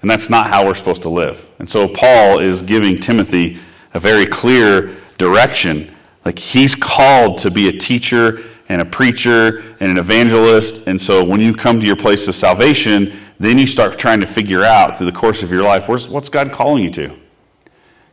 And 0.00 0.10
that's 0.10 0.28
not 0.28 0.48
how 0.48 0.66
we're 0.66 0.74
supposed 0.74 1.02
to 1.02 1.08
live. 1.08 1.48
And 1.58 1.68
so 1.68 1.86
Paul 1.88 2.40
is 2.40 2.60
giving 2.60 2.98
Timothy 2.98 3.58
a 3.94 4.00
very 4.00 4.26
clear 4.26 4.90
direction. 5.16 5.94
Like 6.24 6.38
he's 6.38 6.74
called 6.74 7.38
to 7.38 7.50
be 7.50 7.68
a 7.68 7.72
teacher 7.72 8.42
and 8.68 8.80
a 8.80 8.84
preacher 8.84 9.58
and 9.80 9.90
an 9.90 9.98
evangelist. 9.98 10.86
And 10.86 11.00
so 11.00 11.22
when 11.22 11.40
you 11.40 11.54
come 11.54 11.78
to 11.78 11.86
your 11.86 11.96
place 11.96 12.26
of 12.26 12.34
salvation, 12.34 13.12
then 13.42 13.58
you 13.58 13.66
start 13.66 13.98
trying 13.98 14.20
to 14.20 14.26
figure 14.26 14.62
out 14.62 14.96
through 14.96 15.06
the 15.06 15.12
course 15.12 15.42
of 15.42 15.50
your 15.50 15.62
life 15.62 15.88
what's 15.88 16.28
God 16.28 16.52
calling 16.52 16.84
you 16.84 16.90
to? 16.92 17.16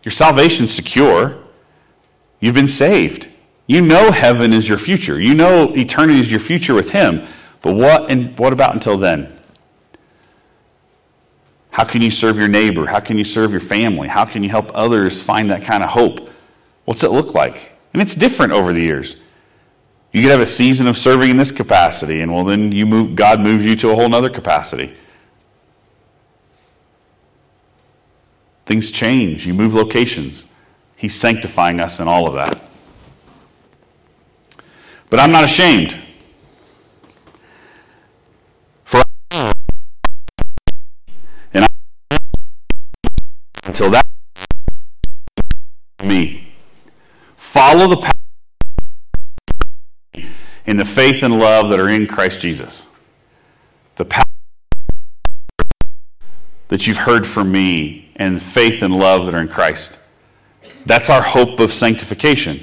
Your 0.04 0.12
salvation's 0.12 0.74
secure. 0.74 1.38
You've 2.40 2.56
been 2.56 2.68
saved. 2.68 3.30
You 3.68 3.82
know 3.82 4.12
heaven 4.12 4.54
is 4.54 4.68
your 4.68 4.78
future. 4.78 5.22
You 5.22 5.36
know 5.36 5.74
eternity 5.76 6.20
is 6.20 6.32
your 6.32 6.40
future 6.40 6.74
with 6.74 6.92
Him. 6.92 7.22
But 7.62 7.76
what 7.76 8.10
and 8.10 8.38
what 8.40 8.54
about 8.54 8.74
until 8.74 8.98
then? 8.98 9.40
How 11.72 11.84
can 11.84 12.02
you 12.02 12.10
serve 12.10 12.38
your 12.38 12.48
neighbor? 12.48 12.88
How 12.88 13.00
can 13.00 13.18
you 13.18 13.24
serve 13.24 13.52
your 13.52 13.60
family? 13.60 14.08
How 14.08 14.26
can 14.26 14.44
you 14.44 14.50
help 14.50 14.72
others 14.74 15.22
find 15.22 15.52
that 15.52 15.64
kind 15.64 15.84
of 15.84 15.90
hope? 15.90 16.30
What's 16.86 17.04
it 17.04 17.12
look 17.12 17.36
like? 17.36 17.74
And 17.94 18.02
it's 18.02 18.16
different 18.16 18.54
over 18.54 18.74
the 18.74 18.82
years. 18.82 19.16
You 20.12 20.24
could 20.24 20.32
have 20.32 20.42
a 20.42 20.48
season 20.48 20.88
of 20.88 20.98
serving 20.98 21.30
in 21.30 21.38
this 21.38 21.52
capacity, 21.52 22.22
and 22.22 22.34
well, 22.34 22.44
then 22.44 22.72
you 22.72 22.88
move, 22.88 23.16
God 23.16 23.40
moves 23.40 23.64
you 23.64 23.76
to 23.76 23.92
a 23.92 23.96
whole 23.96 24.14
other 24.16 24.30
capacity. 24.30 24.96
Things 28.70 28.92
change. 28.92 29.48
You 29.48 29.56
move 29.56 29.74
locations. 29.74 30.46
He's 30.96 31.16
sanctifying 31.16 31.80
us 31.80 32.00
in 32.00 32.08
all 32.08 32.28
of 32.28 32.36
that. 32.36 32.64
But 35.10 35.20
I'm 35.20 35.32
not 35.32 35.44
ashamed. 35.44 35.98
For 38.84 39.02
and 39.32 41.66
I, 41.66 41.68
until 43.64 43.90
that 43.90 44.06
me 46.04 46.54
follow 47.38 47.88
the 47.88 47.98
path 47.98 48.14
in 50.68 50.78
the 50.78 50.86
faith 50.86 51.24
and 51.24 51.40
love 51.40 51.72
that 51.72 51.80
are 51.80 51.90
in 51.90 52.06
Christ 52.06 52.40
Jesus. 52.40 52.86
The 53.96 54.06
power 54.06 54.29
that 56.70 56.88
you've 56.88 56.98
heard 56.98 57.28
from 57.28 57.52
me 57.52 58.12
and 58.16 58.42
faith 58.42 58.82
and 58.82 58.96
love 58.98 59.26
that 59.26 59.36
are 59.36 59.42
in 59.42 59.48
Christ. 59.48 60.00
That's 60.86 61.10
our 61.10 61.22
hope 61.22 61.60
of 61.60 61.74
sanctification. 61.74 62.60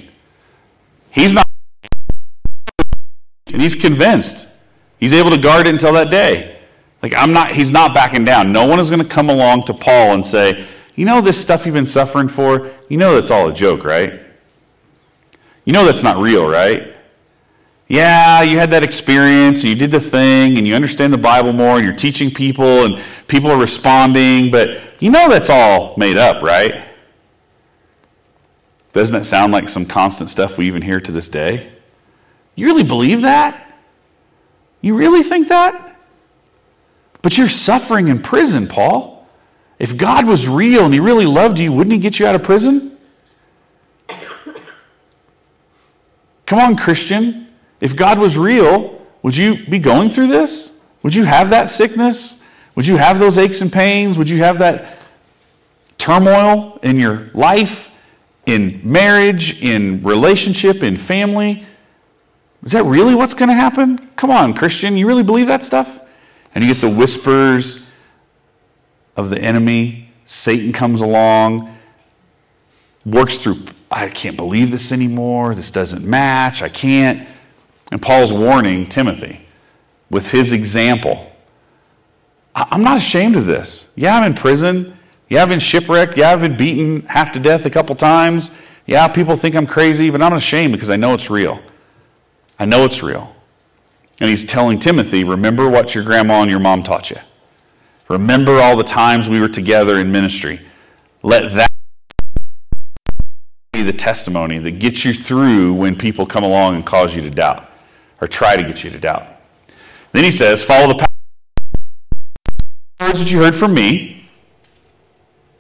He's 1.11 1.35
not, 1.35 1.47
and 3.53 3.61
he's 3.61 3.75
convinced. 3.75 4.57
He's 4.99 5.13
able 5.13 5.31
to 5.31 5.39
guard 5.39 5.67
it 5.67 5.71
until 5.71 5.93
that 5.93 6.11
day. 6.11 6.59
Like 7.03 7.15
I'm 7.17 7.33
not, 7.33 7.53
he's 7.53 7.71
not 7.71 7.95
backing 7.95 8.25
down. 8.25 8.53
No 8.53 8.67
one 8.67 8.81
is 8.81 8.91
going 8.91 9.03
to 9.03 9.09
come 9.09 9.29
along 9.29 9.65
to 9.65 9.75
Paul 9.75 10.15
and 10.15 10.25
say, 10.25 10.67
you 10.95 11.05
know 11.05 11.21
this 11.21 11.41
stuff 11.41 11.67
you've 11.67 11.75
been 11.75 11.87
suffering 11.87 12.29
for, 12.29 12.73
you 12.89 12.97
know 12.97 13.15
that's 13.15 13.31
all 13.31 13.49
a 13.49 13.53
joke, 13.53 13.85
right? 13.85 14.21
You 15.65 15.73
know 15.73 15.85
that's 15.85 16.03
not 16.03 16.17
real, 16.17 16.49
right? 16.49 16.96
Yeah, 17.89 18.43
you 18.43 18.59
had 18.59 18.71
that 18.71 18.83
experience, 18.83 19.63
and 19.63 19.71
you 19.71 19.77
did 19.77 19.93
the 19.93 20.01
thing, 20.01 20.59
and 20.59 20.67
you 20.67 20.75
understand 20.75 21.13
the 21.13 21.19
Bible 21.19 21.53
more, 21.53 21.77
and 21.77 21.85
you're 21.85 21.95
teaching 21.95 22.33
people, 22.33 22.85
and 22.85 23.03
people 23.29 23.51
are 23.51 23.59
responding, 23.59 24.51
but 24.51 24.81
you 24.99 25.11
know 25.11 25.29
that's 25.29 25.51
all 25.51 25.95
made 25.97 26.17
up, 26.17 26.43
right? 26.43 26.85
Doesn't 28.93 29.15
that 29.15 29.25
sound 29.25 29.53
like 29.53 29.69
some 29.69 29.87
constant 29.87 30.31
stuff 30.31 30.59
we 30.59 30.67
even 30.67 30.83
hear 30.83 31.01
to 31.01 31.13
this 31.13 31.29
day? 31.29 31.71
You 32.57 32.67
really 32.67 32.83
believe 32.83 33.23
that? 33.23 33.63
You 34.81 34.97
really 34.97 35.23
think 35.23 35.49
that? 35.49 35.97
But 37.23 37.39
you're 37.39 37.49
suffering 37.49 38.09
in 38.09 38.21
prison, 38.21 38.67
Paul. 38.67 39.29
If 39.79 39.97
God 39.97 40.27
was 40.27 40.49
real 40.49 40.85
and 40.87 40.95
He 40.95 41.01
really 41.01 41.27
loved 41.27 41.59
you, 41.59 41.73
wouldn't 41.73 41.93
He 41.93 41.99
get 41.99 42.19
you 42.19 42.27
out 42.27 42.35
of 42.35 42.43
prison? 42.43 42.97
Come 46.47 46.59
on, 46.59 46.77
Christian. 46.77 47.46
If 47.87 47.95
God 47.95 48.19
was 48.19 48.37
real, 48.37 49.01
would 49.23 49.37
you 49.37 49.65
be 49.65 49.79
going 49.79 50.11
through 50.11 50.27
this? 50.27 50.73
Would 51.05 51.15
you 51.15 51.23
have 51.23 51.51
that 51.51 51.69
sickness? 51.69 52.41
Would 52.75 52.85
you 52.85 52.97
have 52.97 53.21
those 53.21 53.39
aches 53.39 53.61
and 53.61 53.73
pains? 53.73 54.19
Would 54.19 54.29
you 54.29 54.39
have 54.39 54.59
that 54.59 54.99
turmoil 55.97 56.81
in 56.83 56.99
your 56.99 57.31
life, 57.33 57.97
in 58.45 58.81
marriage, 58.83 59.63
in 59.63 60.03
relationship, 60.03 60.83
in 60.83 60.97
family? 60.97 61.65
Is 62.65 62.73
that 62.73 62.83
really 62.83 63.15
what's 63.15 63.35
going 63.35 63.51
to 63.51 63.55
happen? 63.55 63.99
Come 64.17 64.33
on, 64.33 64.53
Christian, 64.53 64.97
you 64.97 65.07
really 65.07 65.23
believe 65.23 65.47
that 65.47 65.63
stuff? 65.63 66.01
And 66.57 66.65
you 66.65 66.75
get 66.75 66.81
the 66.81 66.91
whispers 66.91 67.89
of 69.17 69.31
the 69.31 69.39
enemy. 69.39 70.11
Satan 70.25 70.73
comes 70.73 71.03
along, 71.03 71.73
works 73.05 73.39
through, 73.39 73.59
I 73.93 74.09
can't 74.09 74.37
believe 74.37 74.73
this 74.73 74.91
anymore. 74.91 75.55
This 75.55 75.71
doesn't 75.71 76.05
match. 76.05 76.63
I 76.63 76.69
can't. 76.69 77.29
And 77.93 78.03
Paul's 78.03 78.33
warning 78.33 78.89
Timothy 78.89 79.41
with 80.11 80.31
his 80.31 80.53
example 80.53 81.33
I'm 82.57 82.83
not 82.83 82.97
ashamed 82.97 83.37
of 83.37 83.45
this. 83.45 83.87
Yeah, 83.97 84.17
I'm 84.17 84.25
in 84.25 84.35
prison. 84.35 84.97
Yeah, 85.29 85.43
I've 85.43 85.51
been 85.51 85.61
shipwrecked. 85.61 86.17
Yeah, 86.17 86.31
I've 86.31 86.41
been 86.41 86.57
beaten 86.57 87.03
half 87.03 87.33
to 87.33 87.39
death 87.39 87.67
a 87.67 87.71
couple 87.71 87.95
times. 87.95 88.51
Yeah, 88.87 89.07
people 89.09 89.37
think 89.37 89.55
I'm 89.55 89.67
crazy, 89.67 90.09
but 90.09 90.23
I'm 90.23 90.33
ashamed 90.33 90.73
because 90.73 90.89
I 90.89 90.97
know 90.97 91.13
it's 91.13 91.29
real. 91.29 91.61
I 92.59 92.65
know 92.65 92.85
it's 92.87 93.03
real. 93.03 93.37
And 94.21 94.31
he's 94.31 94.47
telling 94.47 94.79
Timothy, 94.79 95.23
remember 95.23 95.69
what 95.69 95.95
your 95.95 96.03
grandma 96.03 96.41
and 96.41 96.51
your 96.51 96.61
mom 96.61 96.83
taught 96.83 97.11
you. 97.11 97.19
Remember 98.09 98.53
all 98.53 98.77
the 98.77 98.85
times 98.85 99.29
we 99.29 99.39
were 99.39 99.49
together 99.49 99.99
in 99.99 100.11
ministry. 100.11 100.61
Let 101.23 101.53
that 101.53 101.71
be 103.75 103.83
the 103.83 103.93
testimony 103.93 104.59
that 104.59 104.79
gets 104.79 105.05
you 105.05 105.13
through 105.13 105.75
when 105.75 105.95
people 105.95 106.25
come 106.25 106.45
along 106.45 106.77
and 106.77 106.87
cause 106.87 107.15
you 107.15 107.21
to 107.21 107.31
doubt 107.31 107.69
or 108.21 108.27
try 108.27 108.57
to 108.57 108.63
get 108.63 108.85
you 108.85 108.91
to 108.91 108.99
doubt. 108.99 109.27
Then 110.13 110.25
he 110.25 110.31
says, 110.31 110.65
follow 110.65 110.95
the 110.95 111.07
words 113.01 113.19
that 113.19 113.31
you 113.31 113.43
heard 113.43 113.55
from 113.55 113.75
me 113.75 114.29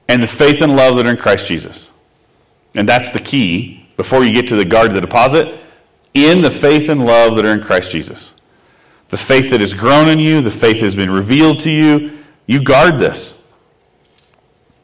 and 0.08 0.22
the 0.22 0.26
faith 0.26 0.62
and 0.62 0.76
love 0.76 0.96
that 0.96 1.06
are 1.06 1.10
in 1.10 1.16
Christ 1.16 1.46
Jesus. 1.46 1.90
And 2.74 2.88
that's 2.88 3.10
the 3.10 3.18
key 3.18 3.86
before 3.96 4.24
you 4.24 4.32
get 4.32 4.48
to 4.48 4.56
the 4.56 4.64
guard 4.64 4.88
of 4.88 4.94
the 4.94 5.00
deposit 5.00 5.60
in 6.14 6.42
the 6.42 6.50
faith 6.50 6.88
and 6.88 7.04
love 7.04 7.36
that 7.36 7.44
are 7.44 7.52
in 7.52 7.60
Christ 7.60 7.90
Jesus. 7.90 8.34
The 9.08 9.16
faith 9.16 9.50
that 9.50 9.60
has 9.60 9.72
grown 9.72 10.08
in 10.08 10.18
you, 10.18 10.40
the 10.40 10.50
faith 10.50 10.80
that 10.80 10.86
has 10.86 10.96
been 10.96 11.10
revealed 11.10 11.60
to 11.60 11.70
you, 11.70 12.18
you 12.46 12.62
guard 12.62 12.98
this. 12.98 13.40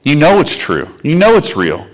You 0.02 0.16
know 0.16 0.40
it's 0.40 0.56
true. 0.56 0.88
You 1.02 1.14
know 1.14 1.36
it's 1.36 1.56
real. 1.56 1.86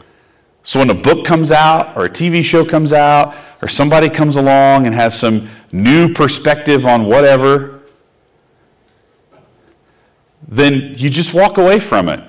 So 0.63 0.79
when 0.81 0.91
a 0.91 0.95
book 0.95 1.25
comes 1.25 1.51
out 1.51 1.97
or 1.97 2.07
a 2.07 2.11
TV 2.11 2.45
show 2.45 2.65
comes 2.65 2.93
out 2.93 3.35
or 3.63 3.69
somebody 3.69 4.11
comes 4.11 4.37
along 4.37 4.87
and 4.87 4.95
has 4.95 5.19
some 5.19 5.49
new 5.73 6.13
perspective 6.13 6.87
on 6.87 7.05
whatever, 7.05 7.83
then 10.47 10.95
you 10.97 11.11
just 11.11 11.35
walk 11.35 11.59
away 11.59 11.79
from 11.79 12.09
it. 12.09 12.23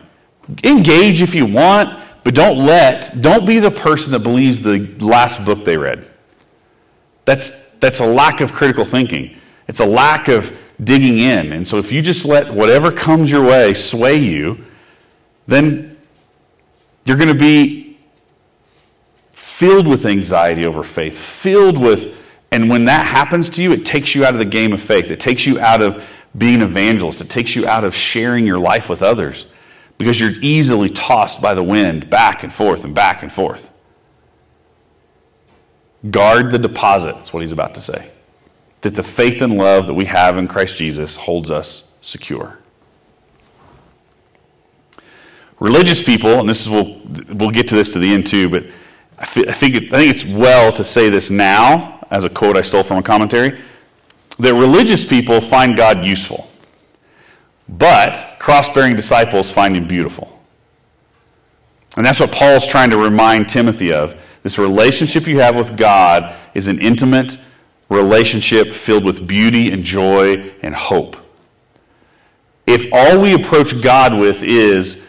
Engage 0.64 1.22
if 1.22 1.34
you 1.34 1.46
want, 1.46 1.98
but 2.24 2.36
don't 2.36 2.58
let, 2.58 3.22
don't 3.22 3.46
be 3.46 3.60
the 3.60 3.72
person 3.72 4.12
that 4.12 4.20
believes 4.20 4.60
the 4.60 4.80
last 5.00 5.46
book 5.46 5.64
they 5.64 5.78
read. 5.78 6.08
That's, 7.26 7.70
that's 7.76 8.00
a 8.00 8.06
lack 8.06 8.42
of 8.42 8.52
critical 8.52 8.84
thinking. 8.84 9.38
It's 9.68 9.80
a 9.80 9.86
lack 9.86 10.28
of 10.28 10.58
digging 10.84 11.20
in. 11.20 11.54
And 11.54 11.68
so 11.68 11.78
if 11.78 11.92
you 11.92 12.02
just 12.02 12.26
let 12.26 12.54
whatever 12.54 12.92
comes 12.92 13.32
your 13.32 13.46
way 13.46 13.74
sway 13.74 14.16
you, 14.16 14.66
then 15.48 15.98
you're 17.06 17.18
going 17.18 17.30
to 17.30 17.36
be 17.36 17.98
filled 19.32 19.88
with 19.88 20.06
anxiety 20.06 20.66
over 20.66 20.84
faith, 20.84 21.18
filled 21.18 21.78
with, 21.78 22.18
and 22.52 22.70
when 22.70 22.86
that 22.86 23.06
happens 23.06 23.50
to 23.52 23.64
you, 23.64 23.72
it 23.72 23.86
takes 23.86 24.16
you 24.16 24.26
out 24.26 24.34
of 24.34 24.40
the 24.40 24.46
game 24.46 24.74
of 24.74 24.82
faith. 24.82 25.12
It 25.12 25.20
takes 25.20 25.46
you 25.46 25.60
out 25.60 25.82
of 25.82 26.04
being 26.38 26.62
evangelist. 26.62 27.22
It 27.22 27.30
takes 27.30 27.56
you 27.56 27.68
out 27.68 27.84
of 27.84 27.96
sharing 27.96 28.46
your 28.46 28.60
life 28.60 28.90
with 28.90 29.04
others 29.04 29.46
because 29.98 30.20
you're 30.20 30.34
easily 30.42 30.90
tossed 30.90 31.42
by 31.42 31.54
the 31.54 31.64
wind 31.64 32.10
back 32.10 32.44
and 32.44 32.52
forth 32.52 32.86
and 32.86 32.96
back 32.96 33.22
and 33.22 33.32
forth. 33.32 33.72
Guard 36.10 36.52
the 36.52 36.60
deposit, 36.60 37.14
that's 37.16 37.34
what 37.34 37.42
he's 37.42 37.52
about 37.52 37.76
to 37.76 37.82
say. 37.82 38.10
That 38.82 38.96
the 38.96 39.04
faith 39.04 39.42
and 39.42 39.58
love 39.58 39.88
that 39.88 39.94
we 39.94 40.06
have 40.06 40.38
in 40.38 40.48
Christ 40.48 40.78
Jesus 40.78 41.18
holds 41.18 41.52
us 41.52 41.92
secure. 42.02 42.58
Religious 45.60 46.02
people, 46.02 46.40
and 46.40 46.48
this 46.48 46.62
is 46.62 46.70
we'll 46.70 47.02
we'll 47.34 47.52
get 47.52 47.68
to 47.68 47.76
this 47.76 47.92
to 47.94 48.00
the 48.00 48.14
end 48.14 48.26
too, 48.26 48.48
but 48.50 48.66
I, 49.18 49.26
think 49.26 49.48
I 49.48 49.52
think 49.52 49.84
it's 49.92 50.24
well 50.24 50.72
to 50.72 50.86
say 50.86 51.10
this 51.10 51.30
now 51.30 51.99
as 52.12 52.24
a 52.24 52.30
quote 52.30 52.58
I 52.58 52.62
stole 52.62 52.84
from 52.84 52.98
a 52.98 53.04
commentary 53.04 53.60
that 54.40 54.54
religious 54.54 55.08
people 55.08 55.42
find 55.42 55.76
God 55.76 56.06
useful, 56.06 56.50
but 57.68 58.38
cross-bearing 58.40 58.96
disciples 58.96 59.52
find 59.52 59.76
him 59.76 59.88
beautiful. 59.88 60.42
And 61.98 62.06
that's 62.06 62.20
what 62.20 62.32
Paul's 62.32 62.68
trying 62.68 62.90
to 62.92 62.98
remind 62.98 63.50
Timothy 63.50 63.92
of 63.92 64.20
this 64.44 64.58
relationship 64.58 65.28
you 65.28 65.40
have 65.40 65.56
with 65.56 65.78
God 65.78 66.36
is 66.54 66.68
an 66.68 66.80
intimate 66.80 67.38
relationship 67.90 68.70
filled 68.70 69.04
with 69.04 69.28
beauty 69.28 69.72
and 69.72 69.84
joy 69.84 70.52
and 70.62 70.74
hope. 70.74 71.18
If 72.66 72.88
all 72.94 73.22
we 73.22 73.34
approach 73.34 73.82
God 73.82 74.18
with 74.18 74.44
is, 74.44 75.06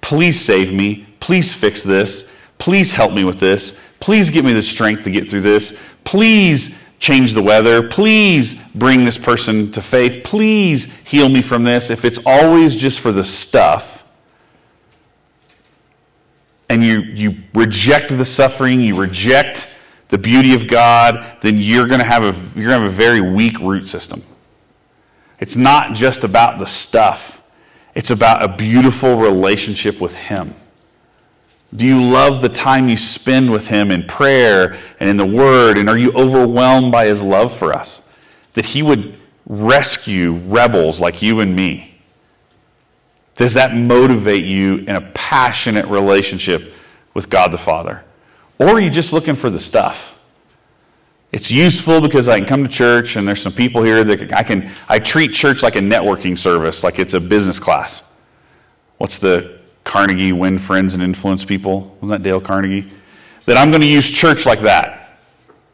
please 0.00 0.40
save 0.40 0.72
me, 0.72 1.06
please 1.20 1.54
fix 1.54 1.82
this, 1.82 2.30
please 2.58 2.92
help 2.92 3.12
me 3.12 3.22
with 3.22 3.38
this, 3.38 3.78
please 4.00 4.30
give 4.30 4.44
me 4.44 4.52
the 4.52 4.62
strength 4.62 5.04
to 5.04 5.10
get 5.10 5.28
through 5.28 5.42
this, 5.42 5.78
please 6.04 6.78
change 6.98 7.34
the 7.34 7.42
weather, 7.42 7.88
please 7.88 8.62
bring 8.74 9.04
this 9.04 9.18
person 9.18 9.72
to 9.72 9.82
faith, 9.82 10.22
please 10.22 10.94
heal 10.98 11.28
me 11.28 11.42
from 11.42 11.64
this, 11.64 11.90
if 11.90 12.04
it's 12.04 12.20
always 12.24 12.76
just 12.76 13.00
for 13.00 13.10
the 13.10 13.24
stuff, 13.24 14.06
and 16.68 16.84
you, 16.84 17.00
you 17.00 17.36
reject 17.54 18.16
the 18.16 18.24
suffering, 18.24 18.80
you 18.80 18.96
reject 18.96 19.76
the 20.08 20.18
beauty 20.18 20.54
of 20.54 20.68
God, 20.68 21.38
then 21.40 21.58
you're 21.58 21.88
going 21.88 21.98
to 21.98 22.06
have 22.06 22.22
a, 22.22 22.58
you're 22.58 22.68
going 22.68 22.80
to 22.80 22.84
have 22.84 22.92
a 22.92 22.96
very 22.96 23.20
weak 23.20 23.58
root 23.58 23.86
system. 23.86 24.22
It's 25.40 25.56
not 25.56 25.96
just 25.96 26.22
about 26.22 26.58
the 26.60 26.66
stuff, 26.66 27.42
it's 27.94 28.10
about 28.10 28.42
a 28.42 28.56
beautiful 28.56 29.16
relationship 29.16 30.00
with 30.00 30.14
Him. 30.14 30.54
Do 31.74 31.86
you 31.86 32.02
love 32.02 32.42
the 32.42 32.48
time 32.48 32.88
you 32.88 32.96
spend 32.96 33.50
with 33.50 33.68
Him 33.68 33.90
in 33.90 34.04
prayer 34.04 34.76
and 35.00 35.08
in 35.08 35.16
the 35.16 35.26
Word? 35.26 35.78
And 35.78 35.88
are 35.88 35.98
you 35.98 36.12
overwhelmed 36.12 36.92
by 36.92 37.06
His 37.06 37.22
love 37.22 37.56
for 37.56 37.72
us? 37.72 38.02
That 38.54 38.66
He 38.66 38.82
would 38.82 39.16
rescue 39.46 40.34
rebels 40.34 41.00
like 41.00 41.22
you 41.22 41.40
and 41.40 41.56
me 41.56 41.92
does 43.36 43.54
that 43.54 43.74
motivate 43.74 44.44
you 44.44 44.78
in 44.78 44.90
a 44.90 45.00
passionate 45.14 45.86
relationship 45.86 46.74
with 47.14 47.30
God 47.30 47.50
the 47.50 47.58
Father? 47.58 48.04
Or 48.58 48.68
are 48.68 48.80
you 48.80 48.90
just 48.90 49.12
looking 49.12 49.34
for 49.34 49.50
the 49.50 49.58
stuff? 49.58 50.20
It's 51.32 51.50
useful 51.50 52.00
because 52.00 52.28
I 52.28 52.38
can 52.38 52.46
come 52.46 52.62
to 52.62 52.68
church 52.68 53.16
and 53.16 53.26
there's 53.26 53.40
some 53.40 53.52
people 53.52 53.82
here 53.82 54.04
that 54.04 54.32
I 54.34 54.42
can 54.42 54.70
I 54.88 54.98
treat 54.98 55.32
church 55.32 55.62
like 55.62 55.76
a 55.76 55.80
networking 55.80 56.38
service, 56.38 56.84
like 56.84 56.98
it's 56.98 57.14
a 57.14 57.20
business 57.20 57.58
class. 57.58 58.04
What's 58.98 59.18
the 59.18 59.58
Carnegie 59.84 60.32
win 60.32 60.58
friends 60.58 60.94
and 60.94 61.02
influence 61.02 61.44
people? 61.44 61.96
Wasn't 62.00 62.10
that 62.10 62.22
Dale 62.22 62.40
Carnegie? 62.40 62.90
That 63.46 63.56
I'm 63.56 63.70
going 63.70 63.82
to 63.82 63.88
use 63.88 64.10
church 64.10 64.46
like 64.46 64.60
that. 64.60 65.18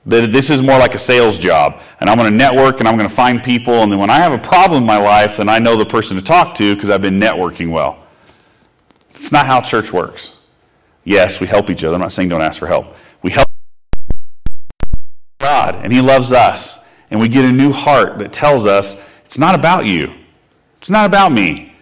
That 0.07 0.33
this 0.33 0.49
is 0.49 0.63
more 0.63 0.79
like 0.79 0.95
a 0.95 0.99
sales 0.99 1.39
job. 1.39 1.81
And 2.01 2.09
I'm 2.09 2.17
going 2.17 2.31
to 2.31 2.37
network 2.37 2.81
and 2.81 2.89
I'm 2.89 2.97
going 2.97 3.09
to 3.09 3.15
find 3.15 3.43
people. 3.43 3.75
And 3.75 3.93
then 3.93 3.99
when 3.99 4.11
I 4.11 4.17
have 4.17 4.33
a 4.33 4.39
problem 4.39 4.83
in 4.83 4.87
my 4.87 4.99
life, 4.99 5.37
then 5.37 5.49
I 5.49 5.59
know 5.59 5.77
the 5.77 5.85
person 5.85 6.17
to 6.17 6.23
talk 6.23 6.55
to 6.57 6.75
because 6.75 6.91
I've 6.91 7.03
been 7.03 7.21
networking 7.21 7.71
well. 7.71 8.07
It's 9.11 9.33
not 9.33 9.47
how 9.47 9.61
church 9.61 9.93
works. 9.93 10.39
Yes, 11.05 11.41
we 11.41 11.47
help 11.47 11.71
each 11.71 11.85
other. 11.85 11.95
I'm 11.95 12.01
not 12.01 12.13
saying 12.13 12.29
don't 12.29 12.43
ask 12.43 12.59
for 12.59 12.67
help. 12.67 12.95
We 13.23 13.31
help 13.31 13.49
God, 15.41 15.77
and 15.77 15.93
He 15.93 16.01
loves 16.01 16.33
us. 16.33 16.79
And 17.11 17.19
we 17.19 17.29
get 17.29 17.45
a 17.45 17.53
new 17.53 17.73
heart 17.73 18.19
that 18.19 18.33
tells 18.33 18.67
us 18.67 19.03
it's 19.25 19.39
not 19.39 19.55
about 19.55 19.87
you, 19.87 20.15
it's 20.79 20.91
not 20.91 21.07
about 21.07 21.33
me. 21.33 21.75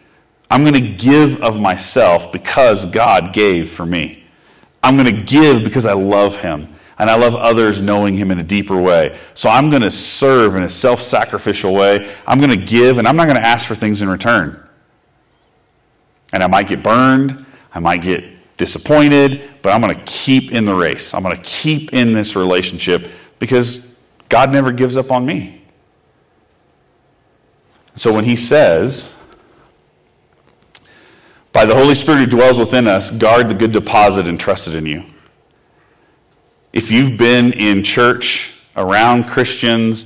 I'm 0.50 0.62
going 0.62 0.74
to 0.74 0.92
give 0.94 1.42
of 1.42 1.58
myself 1.58 2.32
because 2.32 2.86
God 2.86 3.32
gave 3.32 3.70
for 3.70 3.84
me. 3.84 4.24
I'm 4.82 4.96
going 4.96 5.14
to 5.16 5.22
give 5.22 5.64
because 5.64 5.86
I 5.86 5.94
love 5.94 6.36
Him 6.36 6.72
and 6.98 7.10
I 7.10 7.16
love 7.16 7.34
others 7.34 7.82
knowing 7.82 8.14
Him 8.14 8.30
in 8.30 8.38
a 8.38 8.42
deeper 8.44 8.80
way. 8.80 9.18
So 9.34 9.48
I'm 9.50 9.70
going 9.70 9.82
to 9.82 9.90
serve 9.90 10.54
in 10.54 10.62
a 10.62 10.68
self 10.68 11.00
sacrificial 11.00 11.74
way. 11.74 12.14
I'm 12.26 12.38
going 12.38 12.50
to 12.50 12.64
give, 12.64 12.98
and 12.98 13.08
I'm 13.08 13.16
not 13.16 13.24
going 13.24 13.36
to 13.36 13.46
ask 13.46 13.66
for 13.66 13.74
things 13.74 14.02
in 14.02 14.08
return. 14.08 14.62
And 16.32 16.42
I 16.42 16.46
might 16.46 16.68
get 16.68 16.82
burned, 16.82 17.44
I 17.74 17.80
might 17.80 18.02
get 18.02 18.24
disappointed, 18.56 19.50
but 19.62 19.72
I'm 19.72 19.80
going 19.80 19.94
to 19.94 20.04
keep 20.04 20.52
in 20.52 20.64
the 20.64 20.74
race. 20.74 21.12
I'm 21.12 21.22
going 21.22 21.36
to 21.36 21.42
keep 21.42 21.92
in 21.92 22.12
this 22.12 22.36
relationship 22.36 23.10
because 23.38 23.86
God 24.28 24.52
never 24.52 24.72
gives 24.72 24.96
up 24.96 25.10
on 25.10 25.26
me. 25.26 25.62
So 27.96 28.12
when 28.12 28.24
He 28.24 28.36
says, 28.36 29.15
by 31.56 31.64
the 31.64 31.74
Holy 31.74 31.94
Spirit 31.94 32.18
who 32.18 32.26
dwells 32.26 32.58
within 32.58 32.86
us, 32.86 33.10
guard 33.10 33.48
the 33.48 33.54
good 33.54 33.72
deposit 33.72 34.26
entrusted 34.26 34.74
in 34.74 34.84
you. 34.84 35.02
If 36.74 36.90
you've 36.90 37.16
been 37.16 37.54
in 37.54 37.82
church 37.82 38.60
around 38.76 39.24
Christians 39.24 40.04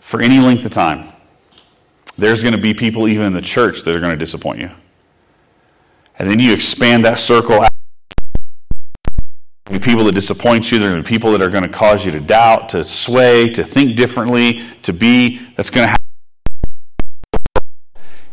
for 0.00 0.20
any 0.20 0.40
length 0.40 0.66
of 0.66 0.72
time, 0.72 1.12
there's 2.18 2.42
going 2.42 2.52
to 2.52 2.60
be 2.60 2.74
people 2.74 3.06
even 3.06 3.26
in 3.26 3.32
the 3.32 3.40
church 3.40 3.82
that 3.82 3.94
are 3.94 4.00
going 4.00 4.10
to 4.10 4.18
disappoint 4.18 4.58
you. 4.58 4.72
And 6.18 6.28
then 6.28 6.40
you 6.40 6.52
expand 6.52 7.04
that 7.04 7.20
circle 7.20 7.60
out. 7.60 7.70
People 9.80 10.02
that 10.02 10.16
disappoint 10.16 10.72
you. 10.72 10.80
There 10.80 10.88
are 10.88 10.90
going 10.90 11.04
to 11.04 11.08
be 11.08 11.14
people 11.14 11.30
that 11.30 11.42
are 11.42 11.48
going 11.48 11.62
to 11.62 11.68
cause 11.68 12.04
you 12.04 12.10
to 12.10 12.18
doubt, 12.18 12.70
to 12.70 12.84
sway, 12.84 13.50
to 13.50 13.62
think 13.62 13.96
differently, 13.96 14.64
to 14.82 14.92
be. 14.92 15.46
That's 15.54 15.70
going 15.70 15.84
to 15.84 15.90
happen. 15.90 16.04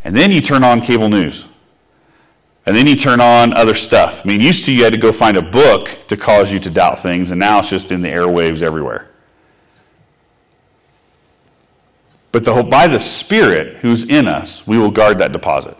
And 0.03 0.17
then 0.17 0.31
you 0.31 0.41
turn 0.41 0.63
on 0.63 0.81
cable 0.81 1.09
news. 1.09 1.45
And 2.65 2.75
then 2.75 2.87
you 2.87 2.95
turn 2.95 3.19
on 3.19 3.53
other 3.53 3.75
stuff. 3.75 4.21
I 4.23 4.27
mean, 4.27 4.39
used 4.39 4.65
to 4.65 4.71
you 4.71 4.83
had 4.83 4.93
to 4.93 4.99
go 4.99 5.11
find 5.11 5.35
a 5.35 5.41
book 5.41 5.89
to 6.07 6.15
cause 6.15 6.51
you 6.51 6.59
to 6.59 6.69
doubt 6.69 7.01
things, 7.01 7.31
and 7.31 7.39
now 7.39 7.59
it's 7.59 7.69
just 7.69 7.91
in 7.91 8.01
the 8.01 8.07
airwaves 8.07 8.61
everywhere. 8.61 9.09
But 12.31 12.45
the, 12.45 12.63
by 12.63 12.87
the 12.87 12.99
Spirit 12.99 13.77
who's 13.77 14.09
in 14.09 14.27
us, 14.27 14.65
we 14.65 14.77
will 14.79 14.91
guard 14.91 15.19
that 15.19 15.31
deposit. 15.31 15.77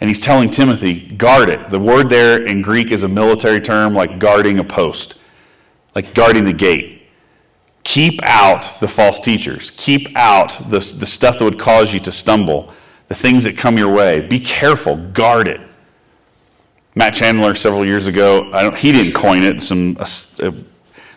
And 0.00 0.08
he's 0.08 0.20
telling 0.20 0.50
Timothy, 0.50 1.08
guard 1.08 1.48
it. 1.48 1.70
The 1.70 1.78
word 1.78 2.08
there 2.08 2.44
in 2.44 2.60
Greek 2.60 2.90
is 2.90 3.02
a 3.02 3.08
military 3.08 3.60
term 3.60 3.94
like 3.94 4.18
guarding 4.18 4.58
a 4.58 4.64
post, 4.64 5.18
like 5.94 6.14
guarding 6.14 6.44
the 6.44 6.52
gate. 6.52 7.02
Keep 7.84 8.20
out 8.22 8.80
the 8.80 8.88
false 8.88 9.18
teachers. 9.18 9.70
Keep 9.72 10.16
out 10.16 10.60
the, 10.68 10.78
the 10.78 11.06
stuff 11.06 11.38
that 11.38 11.44
would 11.44 11.58
cause 11.58 11.92
you 11.92 12.00
to 12.00 12.12
stumble, 12.12 12.72
the 13.12 13.18
things 13.18 13.44
that 13.44 13.58
come 13.58 13.76
your 13.76 13.92
way. 13.92 14.20
Be 14.20 14.40
careful. 14.40 14.96
Guard 14.96 15.46
it. 15.46 15.60
Matt 16.94 17.12
Chandler, 17.12 17.54
several 17.54 17.84
years 17.84 18.06
ago, 18.06 18.72
he 18.72 18.90
didn't 18.90 19.12
coin 19.12 19.42
it. 19.42 19.62
Some 19.62 19.98
a, 20.00 20.06
a 20.46 20.54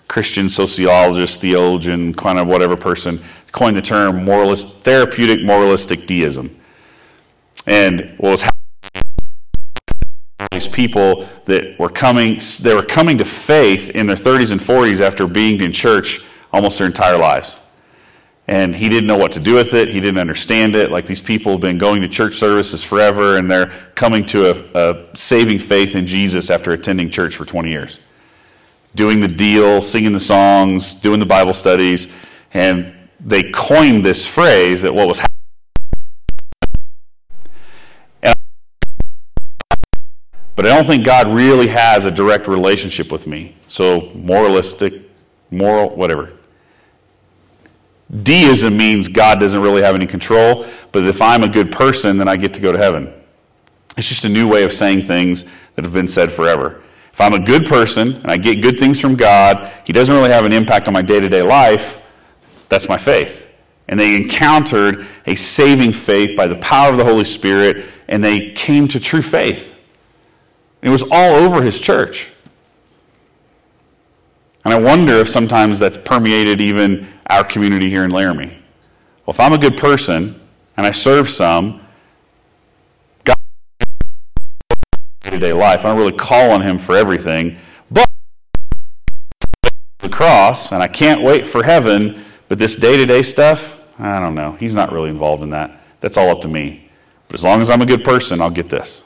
Christian 0.10 0.49
sociologist, 0.49 1.39
theologian, 1.39 2.13
kind 2.13 2.38
of 2.38 2.47
whatever 2.47 2.75
person 2.75 3.21
coined 3.53 3.77
the 3.77 3.81
term 3.81 4.25
moralist, 4.25 4.79
therapeutic 4.81 5.45
moralistic 5.45 6.05
deism. 6.05 6.60
And 7.65 8.13
what 8.17 8.31
was 8.31 8.41
happening 8.41 8.62
these 10.51 10.67
people 10.67 11.29
that 11.45 11.79
were 11.79 11.89
coming 11.89 12.41
they 12.60 12.75
were 12.75 12.84
coming 12.84 13.17
to 13.17 13.25
faith 13.25 13.89
in 13.91 14.05
their 14.05 14.17
30s 14.17 14.51
and 14.51 14.60
40s 14.60 14.99
after 14.99 15.27
being 15.27 15.62
in 15.62 15.71
church 15.71 16.25
almost 16.51 16.77
their 16.77 16.88
entire 16.88 17.17
lives 17.17 17.55
and 18.47 18.75
he 18.75 18.89
didn't 18.89 19.08
know 19.08 19.17
what 19.17 19.31
to 19.31 19.39
do 19.39 19.55
with 19.55 19.73
it 19.73 19.89
he 19.89 19.99
didn't 19.99 20.19
understand 20.19 20.75
it 20.75 20.91
like 20.91 21.05
these 21.05 21.21
people 21.21 21.53
have 21.53 21.62
been 21.62 21.77
going 21.77 22.01
to 22.01 22.08
church 22.08 22.36
services 22.36 22.84
forever 22.84 23.38
and 23.38 23.49
they're 23.49 23.71
coming 23.95 24.25
to 24.25 24.51
a, 24.51 24.79
a 24.79 25.15
saving 25.15 25.60
faith 25.60 25.95
in 25.95 26.05
jesus 26.05 26.49
after 26.49 26.71
attending 26.71 27.10
church 27.10 27.36
for 27.36 27.45
20 27.45 27.71
years 27.71 27.99
doing 28.93 29.19
the 29.19 29.27
deal 29.27 29.81
singing 29.81 30.12
the 30.12 30.19
songs 30.19 30.93
doing 30.93 31.19
the 31.19 31.25
bible 31.25 31.53
studies 31.53 32.08
and 32.53 32.93
they 33.19 33.51
coined 33.51 34.05
this 34.05 34.27
phrase 34.27 34.81
that 34.81 34.93
what 34.93 35.08
was 35.08 35.19
happening 35.19 35.36
But 40.55 40.65
I 40.65 40.69
don't 40.69 40.86
think 40.86 41.05
God 41.05 41.27
really 41.27 41.67
has 41.67 42.05
a 42.05 42.12
direct 42.12 42.47
relationship 42.47 43.12
with 43.12 43.27
me. 43.27 43.58
So, 43.67 44.10
moralistic, 44.15 44.93
moral, 45.51 45.89
whatever. 45.95 46.31
Deism 48.23 48.77
means 48.77 49.07
God 49.07 49.39
doesn't 49.39 49.61
really 49.61 49.81
have 49.81 49.95
any 49.95 50.05
control, 50.05 50.65
but 50.91 51.03
if 51.03 51.21
I'm 51.21 51.43
a 51.43 51.49
good 51.49 51.71
person, 51.71 52.17
then 52.17 52.27
I 52.27 52.37
get 52.37 52.53
to 52.53 52.59
go 52.59 52.71
to 52.71 52.77
heaven. 52.77 53.11
It's 53.97 54.07
just 54.07 54.25
a 54.25 54.29
new 54.29 54.47
way 54.47 54.63
of 54.63 54.71
saying 54.71 55.03
things 55.03 55.45
that 55.75 55.85
have 55.85 55.93
been 55.93 56.07
said 56.07 56.31
forever. 56.31 56.81
If 57.11 57.21
I'm 57.21 57.33
a 57.33 57.39
good 57.39 57.65
person 57.65 58.15
and 58.15 58.27
I 58.27 58.37
get 58.37 58.61
good 58.61 58.77
things 58.77 58.99
from 58.99 59.15
God, 59.15 59.71
He 59.85 59.93
doesn't 59.93 60.13
really 60.13 60.31
have 60.31 60.45
an 60.45 60.53
impact 60.53 60.87
on 60.87 60.93
my 60.93 61.01
day 61.01 61.19
to 61.19 61.29
day 61.29 61.41
life, 61.41 62.05
that's 62.69 62.89
my 62.89 62.97
faith. 62.97 63.47
And 63.87 63.99
they 63.99 64.15
encountered 64.15 65.07
a 65.25 65.35
saving 65.35 65.93
faith 65.93 66.35
by 66.35 66.47
the 66.47 66.55
power 66.55 66.91
of 66.91 66.97
the 66.97 67.05
Holy 67.05 67.23
Spirit, 67.23 67.85
and 68.07 68.23
they 68.23 68.51
came 68.51 68.87
to 68.89 68.99
true 68.99 69.21
faith. 69.21 69.75
It 70.81 70.89
was 70.89 71.03
all 71.03 71.35
over 71.35 71.61
his 71.61 71.79
church. 71.79 72.31
And 74.65 74.73
I 74.73 74.80
wonder 74.80 75.13
if 75.13 75.30
sometimes 75.30 75.78
that's 75.78 75.95
permeated 75.95 76.60
even 76.60 77.08
our 77.30 77.43
community 77.43 77.89
here 77.89 78.04
in 78.04 78.12
Laramie. 78.12 78.58
Well, 79.25 79.34
if 79.34 79.39
I'm 79.39 79.54
a 79.54 79.58
good 79.58 79.78
person 79.78 80.41
and 80.75 80.86
I 80.86 80.91
serve 80.91 81.30
some, 81.30 81.82
God 83.23 83.38
day-to-day 85.21 85.54
life. 85.54 85.82
I 85.82 85.89
don't 85.89 85.97
really 85.97 86.17
call 86.17 86.51
on 86.51 86.62
him 86.62 86.80
for 86.80 86.95
everything, 86.95 87.58
but 87.91 88.08
the 89.99 90.10
cross, 90.10 90.71
and 90.71 90.82
I 90.84 90.88
can't 90.88 91.21
wait 91.21 91.47
for 91.47 91.63
heaven, 91.63 92.25
but 92.47 92.60
this 92.60 92.75
day-to-day 92.75 93.21
stuff, 93.21 93.84
I 93.99 94.19
don't 94.19 94.36
know. 94.36 94.54
He's 94.54 94.75
not 94.75 94.91
really 94.91 95.10
involved 95.10 95.43
in 95.43 95.51
that. 95.51 95.80
That's 96.01 96.17
all 96.17 96.30
up 96.30 96.41
to 96.41 96.47
me. 96.47 96.89
But 97.28 97.36
as 97.36 97.43
long 97.43 97.62
as 97.62 97.69
I'm 97.69 97.82
a 97.82 97.86
good 97.86 98.04
person, 98.04 98.41
I'll 98.41 98.49
get 98.49 98.69
this. 98.69 99.04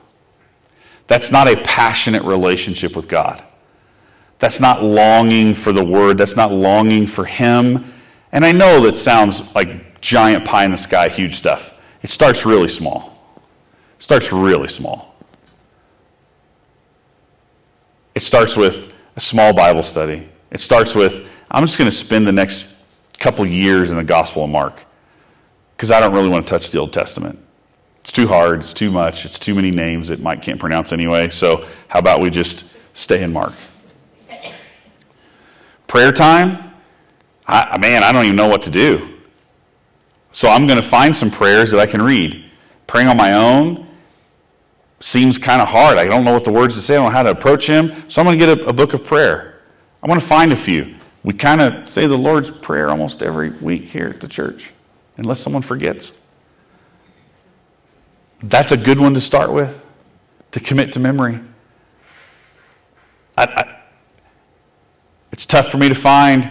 That's 1.07 1.31
not 1.31 1.47
a 1.47 1.57
passionate 1.63 2.23
relationship 2.23 2.95
with 2.95 3.07
God. 3.07 3.43
That's 4.39 4.59
not 4.59 4.83
longing 4.83 5.53
for 5.53 5.71
the 5.73 5.83
Word. 5.83 6.17
That's 6.17 6.35
not 6.35 6.51
longing 6.51 7.05
for 7.05 7.25
Him. 7.25 7.93
And 8.31 8.45
I 8.45 8.51
know 8.51 8.81
that 8.85 8.95
sounds 8.95 9.53
like 9.53 10.01
giant 10.01 10.45
pie 10.45 10.65
in 10.65 10.71
the 10.71 10.77
sky, 10.77 11.09
huge 11.09 11.37
stuff. 11.37 11.73
It 12.01 12.09
starts 12.09 12.45
really 12.45 12.69
small. 12.69 13.41
It 13.97 14.03
starts 14.03 14.31
really 14.31 14.69
small. 14.69 15.15
It 18.15 18.21
starts 18.21 18.55
with 18.55 18.93
a 19.15 19.19
small 19.19 19.53
Bible 19.53 19.83
study. 19.83 20.29
It 20.51 20.59
starts 20.59 20.95
with, 20.95 21.27
I'm 21.51 21.63
just 21.65 21.77
going 21.77 21.89
to 21.89 21.95
spend 21.95 22.25
the 22.25 22.31
next 22.31 22.73
couple 23.19 23.45
years 23.45 23.91
in 23.91 23.97
the 23.97 24.03
Gospel 24.03 24.45
of 24.45 24.49
Mark 24.49 24.85
because 25.75 25.91
I 25.91 25.99
don't 25.99 26.13
really 26.13 26.29
want 26.29 26.47
to 26.47 26.49
touch 26.49 26.71
the 26.71 26.77
Old 26.77 26.93
Testament. 26.93 27.39
It's 27.99 28.11
too 28.11 28.27
hard, 28.27 28.61
it's 28.61 28.73
too 28.73 28.91
much, 28.91 29.25
it's 29.25 29.37
too 29.37 29.53
many 29.53 29.71
names 29.71 30.07
that 30.07 30.21
Mike 30.21 30.41
can't 30.41 30.59
pronounce 30.59 30.93
anyway. 30.93 31.29
So, 31.29 31.65
how 31.89 31.99
about 31.99 32.21
we 32.21 32.29
just 32.29 32.65
stay 32.93 33.21
in 33.23 33.33
Mark? 33.33 33.53
Prayer 35.89 36.11
time? 36.11 36.71
I, 37.47 37.79
man, 37.79 38.03
I 38.03 38.11
don't 38.11 38.23
even 38.23 38.35
know 38.35 38.47
what 38.47 38.61
to 38.61 38.69
do. 38.69 39.17
So, 40.31 40.47
I'm 40.47 40.67
going 40.67 40.79
to 40.79 40.87
find 40.87 41.15
some 41.15 41.31
prayers 41.31 41.71
that 41.71 41.79
I 41.79 41.87
can 41.87 41.99
read. 41.99 42.45
Praying 42.85 43.07
on 43.07 43.17
my 43.17 43.33
own 43.33 43.87
seems 44.99 45.39
kind 45.39 45.59
of 45.59 45.67
hard. 45.67 45.97
I 45.97 46.05
don't 46.05 46.23
know 46.23 46.31
what 46.31 46.43
the 46.43 46.51
words 46.51 46.75
to 46.75 46.81
say, 46.81 46.93
I 46.93 46.97
don't 46.97 47.05
know 47.05 47.17
how 47.17 47.23
to 47.23 47.31
approach 47.31 47.65
Him. 47.67 48.07
So, 48.07 48.21
I'm 48.21 48.27
going 48.27 48.39
to 48.39 48.45
get 48.45 48.59
a, 48.59 48.67
a 48.67 48.73
book 48.73 48.93
of 48.93 49.03
prayer. 49.03 49.61
I 50.03 50.07
want 50.07 50.21
to 50.21 50.27
find 50.27 50.53
a 50.53 50.55
few. 50.55 50.95
We 51.23 51.33
kind 51.33 51.59
of 51.59 51.91
say 51.91 52.05
the 52.05 52.17
Lord's 52.17 52.51
Prayer 52.51 52.89
almost 52.89 53.23
every 53.23 53.49
week 53.49 53.85
here 53.85 54.09
at 54.09 54.21
the 54.21 54.27
church, 54.27 54.71
unless 55.17 55.39
someone 55.39 55.63
forgets. 55.63 56.21
That's 58.43 58.71
a 58.71 58.77
good 58.77 58.99
one 58.99 59.15
to 59.15 59.21
start 59.21 59.51
with, 59.51 59.83
to 60.51 60.59
commit 60.59 60.93
to 60.93 60.99
memory. 60.99 61.39
I, 63.35 63.43
I, 63.43 63.78
tough 65.49 65.69
for 65.69 65.77
me 65.79 65.89
to 65.89 65.95
find 65.95 66.49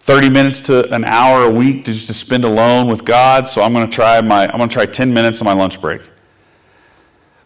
30 0.00 0.30
minutes 0.30 0.62
to 0.62 0.90
an 0.92 1.04
hour 1.04 1.44
a 1.44 1.50
week 1.50 1.84
to 1.84 1.92
just 1.92 2.06
to 2.06 2.14
spend 2.14 2.44
alone 2.44 2.88
with 2.88 3.04
God, 3.04 3.46
so 3.46 3.60
I'm 3.62 3.74
going 3.74 3.88
to 3.88 3.94
try 3.94 4.20
my 4.22 4.48
I'm 4.48 4.56
going 4.56 4.68
to 4.68 4.72
try 4.72 4.86
10 4.86 5.12
minutes 5.12 5.40
on 5.42 5.44
my 5.44 5.52
lunch 5.52 5.80
break. 5.80 6.00
I'm 6.00 6.08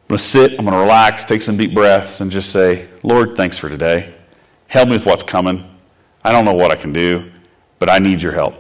going 0.08 0.18
to 0.18 0.18
sit, 0.18 0.52
I'm 0.52 0.64
going 0.64 0.72
to 0.72 0.78
relax, 0.78 1.24
take 1.24 1.42
some 1.42 1.56
deep 1.56 1.74
breaths 1.74 2.20
and 2.20 2.30
just 2.30 2.52
say, 2.52 2.88
"Lord, 3.02 3.36
thanks 3.36 3.58
for 3.58 3.68
today. 3.68 4.14
Help 4.68 4.88
me 4.88 4.94
with 4.94 5.06
what's 5.06 5.24
coming. 5.24 5.68
I 6.24 6.30
don't 6.30 6.44
know 6.44 6.54
what 6.54 6.70
I 6.70 6.76
can 6.76 6.92
do, 6.92 7.32
but 7.80 7.90
I 7.90 7.98
need 7.98 8.22
your 8.22 8.32
help." 8.32 8.54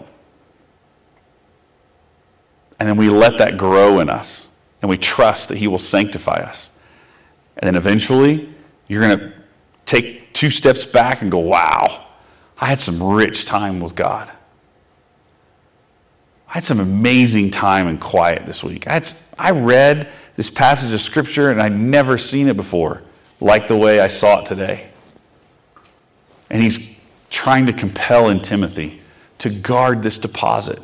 And 2.80 2.88
then 2.88 2.96
we 2.96 3.08
let 3.08 3.38
that 3.38 3.56
grow 3.56 4.00
in 4.00 4.10
us 4.10 4.48
and 4.82 4.90
we 4.90 4.98
trust 4.98 5.48
that 5.48 5.58
He 5.58 5.68
will 5.68 5.78
sanctify 5.78 6.40
us. 6.40 6.72
And 7.56 7.68
then 7.68 7.76
eventually, 7.76 8.52
you're 8.88 9.00
going 9.00 9.18
to 9.18 9.32
take 9.86 10.34
two 10.34 10.50
steps 10.50 10.84
back 10.84 11.22
and 11.22 11.30
go, 11.30 11.38
wow, 11.38 12.05
I 12.58 12.66
had 12.66 12.80
some 12.80 13.02
rich 13.02 13.44
time 13.44 13.80
with 13.80 13.94
God. 13.94 14.30
I 16.48 16.54
had 16.54 16.64
some 16.64 16.80
amazing 16.80 17.50
time 17.50 17.86
in 17.88 17.98
quiet 17.98 18.46
this 18.46 18.64
week. 18.64 18.86
I, 18.86 18.94
had, 18.94 19.12
I 19.38 19.50
read 19.50 20.08
this 20.36 20.48
passage 20.48 20.92
of 20.92 21.00
Scripture 21.00 21.50
and 21.50 21.60
I'd 21.60 21.72
never 21.72 22.16
seen 22.16 22.48
it 22.48 22.56
before, 22.56 23.02
like 23.40 23.68
the 23.68 23.76
way 23.76 24.00
I 24.00 24.08
saw 24.08 24.40
it 24.40 24.46
today. 24.46 24.88
And 26.48 26.62
he's 26.62 26.98
trying 27.28 27.66
to 27.66 27.72
compel 27.72 28.30
in 28.30 28.40
Timothy 28.40 29.02
to 29.38 29.50
guard 29.50 30.02
this 30.02 30.18
deposit. 30.18 30.80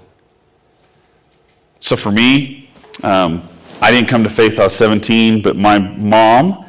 So 1.80 1.96
for 1.96 2.10
me, 2.10 2.70
um, 3.02 3.48
I 3.80 3.90
didn't 3.90 4.08
come 4.08 4.24
to 4.24 4.30
faith 4.30 4.60
I 4.60 4.64
was 4.64 4.76
17, 4.76 5.42
but 5.42 5.56
my 5.56 5.78
mom, 5.78 6.66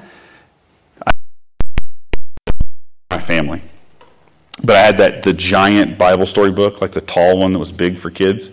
my 3.12 3.20
family. 3.20 3.62
But 4.64 4.78
I 4.78 4.80
had 4.80 4.98
that 4.98 5.24
the 5.24 5.34
giant 5.34 5.98
Bible 5.98 6.26
story 6.26 6.52
book, 6.52 6.82
like 6.82 6.92
the 6.92 7.02
tall 7.02 7.38
one 7.40 7.54
that 7.54 7.60
was 7.60 7.72
big 7.72 8.00
for 8.00 8.10
kids. 8.10 8.52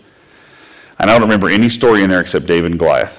And 0.99 1.11
I 1.11 1.15
don't 1.15 1.23
remember 1.23 1.49
any 1.49 1.69
story 1.69 2.03
in 2.03 2.11
there 2.11 2.21
except 2.21 2.47
David 2.47 2.73
and 2.73 2.81
Goliath. 2.81 3.19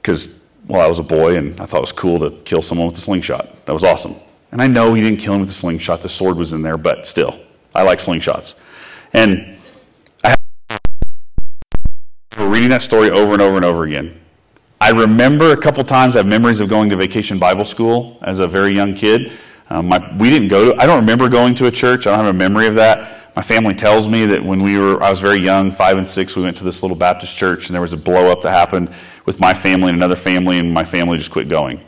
Because, 0.00 0.46
well, 0.66 0.80
I 0.80 0.86
was 0.86 0.98
a 0.98 1.02
boy 1.02 1.36
and 1.36 1.58
I 1.60 1.66
thought 1.66 1.78
it 1.78 1.80
was 1.80 1.92
cool 1.92 2.18
to 2.20 2.30
kill 2.44 2.62
someone 2.62 2.88
with 2.88 2.98
a 2.98 3.00
slingshot. 3.00 3.66
That 3.66 3.72
was 3.72 3.84
awesome. 3.84 4.14
And 4.52 4.60
I 4.60 4.66
know 4.66 4.94
he 4.94 5.02
didn't 5.02 5.20
kill 5.20 5.34
him 5.34 5.40
with 5.40 5.50
a 5.50 5.52
slingshot, 5.52 6.02
the 6.02 6.08
sword 6.08 6.36
was 6.36 6.52
in 6.52 6.62
there, 6.62 6.76
but 6.76 7.06
still, 7.06 7.38
I 7.74 7.82
like 7.82 7.98
slingshots. 7.98 8.54
And 9.12 9.56
we're 12.38 12.48
reading 12.48 12.70
that 12.70 12.82
story 12.82 13.10
over 13.10 13.32
and 13.32 13.42
over 13.42 13.56
and 13.56 13.64
over 13.64 13.84
again. 13.84 14.20
I 14.80 14.90
remember 14.90 15.52
a 15.52 15.56
couple 15.56 15.84
times 15.84 16.16
I 16.16 16.20
have 16.20 16.26
memories 16.26 16.60
of 16.60 16.68
going 16.68 16.88
to 16.90 16.96
vacation 16.96 17.38
Bible 17.38 17.64
school 17.64 18.18
as 18.22 18.40
a 18.40 18.48
very 18.48 18.72
young 18.72 18.94
kid. 18.94 19.32
Um, 19.70 19.86
my, 19.88 20.16
we 20.16 20.30
didn't 20.30 20.48
go 20.48 20.72
to, 20.72 20.80
I 20.80 20.86
don't 20.86 21.00
remember 21.00 21.28
going 21.28 21.54
to 21.56 21.66
a 21.66 21.70
church. 21.70 22.06
I 22.06 22.10
don't 22.16 22.24
have 22.24 22.34
a 22.34 22.38
memory 22.38 22.66
of 22.66 22.74
that. 22.74 23.34
My 23.36 23.42
family 23.42 23.74
tells 23.74 24.08
me 24.08 24.26
that 24.26 24.44
when 24.44 24.62
we 24.62 24.76
were, 24.76 25.00
I 25.02 25.08
was 25.08 25.20
very 25.20 25.38
young, 25.38 25.70
five 25.70 25.96
and 25.96 26.06
six, 26.06 26.34
we 26.34 26.42
went 26.42 26.56
to 26.56 26.64
this 26.64 26.82
little 26.82 26.96
Baptist 26.96 27.36
church 27.36 27.68
and 27.68 27.74
there 27.74 27.80
was 27.80 27.92
a 27.92 27.96
blow 27.96 28.30
up 28.30 28.42
that 28.42 28.50
happened 28.50 28.92
with 29.26 29.38
my 29.38 29.54
family 29.54 29.88
and 29.88 29.96
another 29.96 30.16
family, 30.16 30.58
and 30.58 30.72
my 30.72 30.84
family 30.84 31.16
just 31.16 31.30
quit 31.30 31.48
going. 31.48 31.80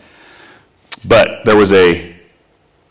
But 1.08 1.44
there 1.44 1.56
was 1.56 1.72
a 1.72 2.14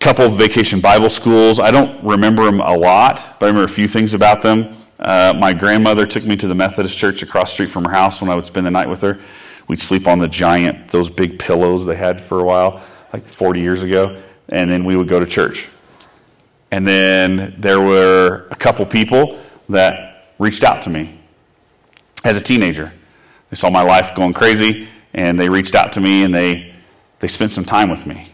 couple 0.01 0.25
of 0.25 0.33
vacation 0.33 0.81
Bible 0.81 1.09
schools. 1.09 1.59
I 1.59 1.71
don't 1.71 2.03
remember 2.03 2.43
them 2.43 2.59
a 2.59 2.75
lot, 2.75 3.35
but 3.39 3.45
I 3.45 3.49
remember 3.49 3.71
a 3.71 3.73
few 3.73 3.87
things 3.87 4.13
about 4.13 4.41
them. 4.41 4.75
Uh, 4.99 5.33
my 5.39 5.53
grandmother 5.53 6.05
took 6.05 6.25
me 6.25 6.35
to 6.35 6.47
the 6.47 6.55
Methodist 6.55 6.97
church 6.97 7.23
across 7.23 7.51
the 7.51 7.53
street 7.53 7.69
from 7.69 7.85
her 7.85 7.91
house 7.91 8.21
when 8.21 8.29
I 8.29 8.35
would 8.35 8.45
spend 8.45 8.65
the 8.65 8.71
night 8.71 8.89
with 8.89 9.01
her. 9.01 9.19
We'd 9.67 9.79
sleep 9.79 10.07
on 10.07 10.19
the 10.19 10.27
giant, 10.27 10.89
those 10.89 11.09
big 11.09 11.39
pillows 11.39 11.85
they 11.85 11.95
had 11.95 12.19
for 12.19 12.41
a 12.41 12.43
while, 12.43 12.83
like 13.13 13.27
40 13.27 13.61
years 13.61 13.83
ago, 13.83 14.21
and 14.51 14.69
then 14.69 14.85
we 14.85 14.95
would 14.95 15.07
go 15.07 15.19
to 15.19 15.25
church. 15.25 15.69
And 16.71 16.87
then 16.87 17.55
there 17.57 17.81
were 17.81 18.47
a 18.51 18.55
couple 18.55 18.85
people 18.85 19.39
that 19.69 20.33
reached 20.39 20.63
out 20.63 20.81
to 20.83 20.89
me 20.89 21.19
as 22.23 22.37
a 22.37 22.41
teenager. 22.41 22.91
They 23.49 23.55
saw 23.55 23.69
my 23.69 23.81
life 23.81 24.15
going 24.15 24.33
crazy, 24.33 24.87
and 25.13 25.39
they 25.39 25.49
reached 25.49 25.75
out 25.75 25.91
to 25.93 26.01
me 26.01 26.23
and 26.23 26.33
they, 26.33 26.73
they 27.19 27.27
spent 27.27 27.51
some 27.51 27.65
time 27.65 27.89
with 27.89 28.05
me. 28.05 28.27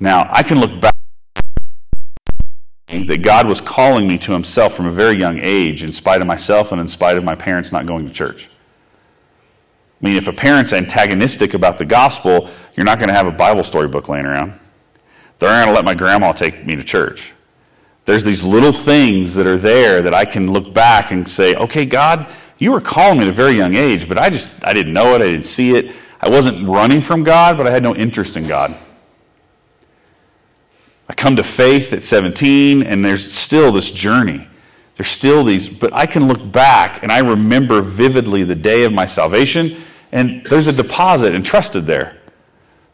Now, 0.00 0.28
I 0.30 0.42
can 0.42 0.58
look 0.58 0.80
back 0.80 0.92
that 2.88 3.22
God 3.22 3.46
was 3.46 3.60
calling 3.60 4.06
me 4.06 4.18
to 4.18 4.32
Himself 4.32 4.74
from 4.74 4.86
a 4.86 4.90
very 4.90 5.16
young 5.16 5.38
age, 5.40 5.82
in 5.82 5.92
spite 5.92 6.20
of 6.20 6.26
myself 6.26 6.72
and 6.72 6.80
in 6.80 6.88
spite 6.88 7.16
of 7.16 7.24
my 7.24 7.34
parents 7.34 7.72
not 7.72 7.86
going 7.86 8.06
to 8.06 8.12
church. 8.12 8.50
I 10.02 10.06
mean, 10.06 10.16
if 10.16 10.26
a 10.26 10.32
parent's 10.32 10.72
antagonistic 10.72 11.54
about 11.54 11.78
the 11.78 11.84
gospel, 11.84 12.50
you're 12.76 12.84
not 12.84 12.98
going 12.98 13.08
to 13.08 13.14
have 13.14 13.28
a 13.28 13.32
Bible 13.32 13.62
story 13.62 13.86
book 13.86 14.08
laying 14.08 14.26
around. 14.26 14.58
They're 15.38 15.48
not 15.48 15.64
going 15.64 15.68
to 15.68 15.74
let 15.74 15.84
my 15.84 15.94
grandma 15.94 16.32
take 16.32 16.66
me 16.66 16.74
to 16.74 16.82
church. 16.82 17.32
There's 18.04 18.24
these 18.24 18.42
little 18.42 18.72
things 18.72 19.34
that 19.36 19.46
are 19.46 19.56
there 19.56 20.02
that 20.02 20.12
I 20.12 20.24
can 20.24 20.50
look 20.50 20.74
back 20.74 21.12
and 21.12 21.28
say, 21.28 21.54
okay, 21.54 21.86
God, 21.86 22.26
you 22.58 22.72
were 22.72 22.80
calling 22.80 23.18
me 23.18 23.24
at 23.24 23.30
a 23.30 23.32
very 23.32 23.52
young 23.52 23.76
age, 23.76 24.08
but 24.08 24.18
I 24.18 24.28
just, 24.28 24.48
I 24.64 24.72
didn't 24.72 24.92
know 24.92 25.14
it. 25.14 25.22
I 25.22 25.26
didn't 25.26 25.46
see 25.46 25.76
it. 25.76 25.94
I 26.20 26.28
wasn't 26.28 26.66
running 26.66 27.00
from 27.00 27.22
God, 27.22 27.56
but 27.56 27.66
I 27.68 27.70
had 27.70 27.82
no 27.82 27.94
interest 27.94 28.36
in 28.36 28.48
God. 28.48 28.76
I 31.08 31.14
come 31.14 31.36
to 31.36 31.44
faith 31.44 31.92
at 31.92 32.02
17, 32.02 32.82
and 32.82 33.04
there's 33.04 33.32
still 33.32 33.70
this 33.70 33.92
journey. 33.92 34.48
There's 34.96 35.08
still 35.08 35.44
these, 35.44 35.68
but 35.68 35.92
I 35.92 36.06
can 36.06 36.28
look 36.28 36.52
back 36.52 37.02
and 37.02 37.10
I 37.10 37.18
remember 37.18 37.82
vividly 37.82 38.44
the 38.44 38.54
day 38.54 38.84
of 38.84 38.92
my 38.92 39.06
salvation, 39.06 39.82
and 40.12 40.44
there's 40.46 40.66
a 40.66 40.72
deposit 40.72 41.34
entrusted 41.34 41.86
there. 41.86 42.18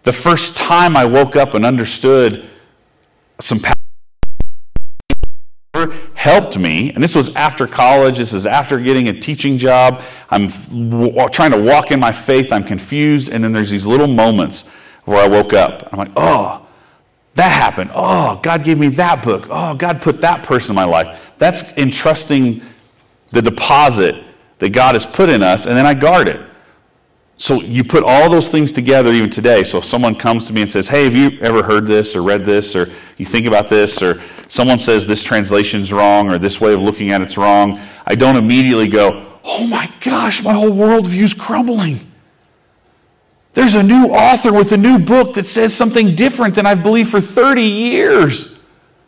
The 0.02 0.12
first 0.12 0.56
time 0.56 0.96
I 0.96 1.04
woke 1.04 1.36
up 1.36 1.54
and 1.54 1.66
understood 1.66 2.48
some 3.40 3.60
helped 6.14 6.58
me, 6.58 6.92
and 6.92 7.02
this 7.02 7.14
was 7.14 7.34
after 7.36 7.66
college, 7.66 8.18
this 8.18 8.32
is 8.32 8.46
after 8.46 8.80
getting 8.80 9.08
a 9.08 9.12
teaching 9.12 9.58
job. 9.58 10.02
I'm 10.30 10.48
trying 10.48 11.52
to 11.52 11.62
walk 11.62 11.90
in 11.90 12.00
my 12.00 12.10
faith, 12.10 12.52
I'm 12.52 12.64
confused, 12.64 13.30
and 13.30 13.44
then 13.44 13.52
there's 13.52 13.70
these 13.70 13.86
little 13.86 14.08
moments 14.08 14.68
where 15.04 15.18
I 15.18 15.28
woke 15.28 15.52
up. 15.52 15.88
I'm 15.92 15.98
like, 15.98 16.12
oh, 16.16 16.66
that 17.34 17.50
happened. 17.50 17.90
Oh, 17.94 18.40
God 18.42 18.64
gave 18.64 18.78
me 18.78 18.88
that 18.88 19.22
book. 19.22 19.46
Oh, 19.50 19.74
God 19.74 20.02
put 20.02 20.20
that 20.22 20.42
person 20.42 20.72
in 20.72 20.76
my 20.76 20.84
life. 20.84 21.20
That's 21.38 21.76
entrusting 21.78 22.62
the 23.30 23.42
deposit 23.42 24.24
that 24.58 24.70
God 24.70 24.94
has 24.96 25.06
put 25.06 25.28
in 25.28 25.42
us, 25.42 25.66
and 25.66 25.76
then 25.76 25.86
I 25.86 25.94
guard 25.94 26.28
it. 26.28 26.40
So 27.38 27.62
you 27.62 27.84
put 27.84 28.02
all 28.02 28.28
those 28.28 28.48
things 28.48 28.72
together 28.72 29.12
even 29.12 29.30
today. 29.30 29.62
So 29.62 29.78
if 29.78 29.84
someone 29.84 30.16
comes 30.16 30.48
to 30.48 30.52
me 30.52 30.62
and 30.62 30.70
says, 30.70 30.88
Hey, 30.88 31.04
have 31.04 31.14
you 31.14 31.38
ever 31.40 31.62
heard 31.62 31.86
this 31.86 32.16
or 32.16 32.22
read 32.22 32.44
this 32.44 32.74
or 32.74 32.90
you 33.16 33.24
think 33.24 33.46
about 33.46 33.70
this 33.70 34.02
or 34.02 34.20
someone 34.48 34.78
says 34.78 35.06
this 35.06 35.22
translation's 35.22 35.92
wrong 35.92 36.28
or 36.28 36.38
this 36.38 36.60
way 36.60 36.74
of 36.74 36.82
looking 36.82 37.12
at 37.12 37.22
it's 37.22 37.38
wrong, 37.38 37.80
I 38.06 38.16
don't 38.16 38.34
immediately 38.34 38.88
go, 38.88 39.24
Oh 39.44 39.64
my 39.68 39.88
gosh, 40.00 40.42
my 40.42 40.52
whole 40.52 40.70
worldview's 40.70 41.32
crumbling. 41.32 42.00
There's 43.54 43.76
a 43.76 43.84
new 43.84 44.06
author 44.06 44.52
with 44.52 44.72
a 44.72 44.76
new 44.76 44.98
book 44.98 45.34
that 45.34 45.46
says 45.46 45.72
something 45.72 46.16
different 46.16 46.56
than 46.56 46.66
I've 46.66 46.82
believed 46.82 47.10
for 47.10 47.20
30 47.20 47.62
years. 47.62 48.60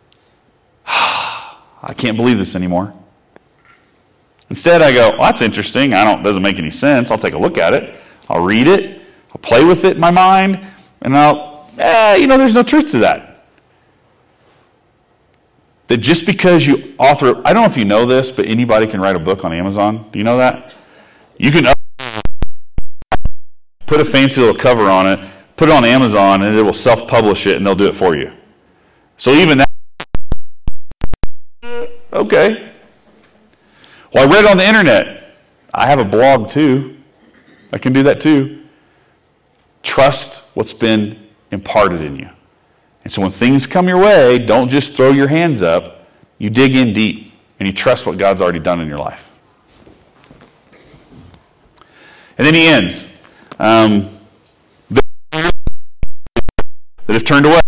I 0.86 1.94
can't 1.96 2.16
believe 2.16 2.38
this 2.38 2.54
anymore. 2.54 2.94
Instead, 4.50 4.82
I 4.82 4.92
go, 4.92 5.10
well, 5.10 5.22
that's 5.22 5.42
interesting. 5.42 5.94
I 5.94 6.04
don't 6.04 6.22
doesn't 6.22 6.42
make 6.42 6.60
any 6.60 6.70
sense. 6.70 7.10
I'll 7.10 7.18
take 7.18 7.34
a 7.34 7.38
look 7.38 7.58
at 7.58 7.74
it. 7.74 7.99
I'll 8.30 8.44
read 8.44 8.68
it. 8.68 9.02
I'll 9.30 9.42
play 9.42 9.64
with 9.64 9.84
it 9.84 9.96
in 9.96 10.00
my 10.00 10.12
mind, 10.12 10.60
and 11.02 11.16
I'll, 11.16 11.68
eh, 11.78 12.16
you 12.16 12.28
know, 12.28 12.38
there's 12.38 12.54
no 12.54 12.62
truth 12.62 12.92
to 12.92 12.98
that. 12.98 13.44
That 15.88 15.98
just 15.98 16.26
because 16.26 16.64
you 16.64 16.94
author, 16.98 17.42
I 17.44 17.52
don't 17.52 17.62
know 17.62 17.68
if 17.68 17.76
you 17.76 17.84
know 17.84 18.06
this, 18.06 18.30
but 18.30 18.46
anybody 18.46 18.86
can 18.86 19.00
write 19.00 19.16
a 19.16 19.18
book 19.18 19.44
on 19.44 19.52
Amazon. 19.52 20.08
Do 20.12 20.20
you 20.20 20.24
know 20.24 20.36
that? 20.36 20.72
You 21.38 21.50
can 21.50 21.66
put 23.86 24.00
a 24.00 24.04
fancy 24.04 24.40
little 24.40 24.54
cover 24.54 24.88
on 24.88 25.08
it, 25.08 25.18
put 25.56 25.68
it 25.68 25.72
on 25.72 25.84
Amazon, 25.84 26.42
and 26.42 26.56
it 26.56 26.62
will 26.62 26.72
self 26.72 27.08
publish 27.08 27.48
it 27.48 27.56
and 27.56 27.66
they'll 27.66 27.74
do 27.74 27.88
it 27.88 27.94
for 27.96 28.14
you. 28.14 28.32
So 29.16 29.32
even 29.32 29.58
that, 29.58 29.68
okay. 32.12 32.70
Well, 34.14 34.28
I 34.28 34.32
read 34.32 34.44
it 34.44 34.50
on 34.50 34.56
the 34.56 34.66
internet. 34.66 35.34
I 35.74 35.86
have 35.86 35.98
a 35.98 36.04
blog 36.04 36.50
too. 36.50 36.99
I 37.72 37.78
can 37.78 37.92
do 37.92 38.02
that 38.04 38.20
too. 38.20 38.64
Trust 39.82 40.44
what's 40.54 40.72
been 40.72 41.28
imparted 41.50 42.02
in 42.02 42.16
you. 42.16 42.28
And 43.04 43.12
so 43.12 43.22
when 43.22 43.30
things 43.30 43.66
come 43.66 43.88
your 43.88 43.98
way, 43.98 44.38
don't 44.38 44.68
just 44.68 44.92
throw 44.92 45.10
your 45.10 45.28
hands 45.28 45.62
up. 45.62 46.06
You 46.38 46.50
dig 46.50 46.74
in 46.74 46.92
deep 46.92 47.32
and 47.58 47.66
you 47.66 47.72
trust 47.72 48.06
what 48.06 48.18
God's 48.18 48.40
already 48.40 48.58
done 48.58 48.80
in 48.80 48.88
your 48.88 48.98
life. 48.98 49.26
And 52.38 52.46
then 52.46 52.54
he 52.54 52.66
ends 52.66 53.14
um, 53.58 54.18
that 54.90 55.04
have 57.08 57.24
turned 57.24 57.46
away. 57.46 57.60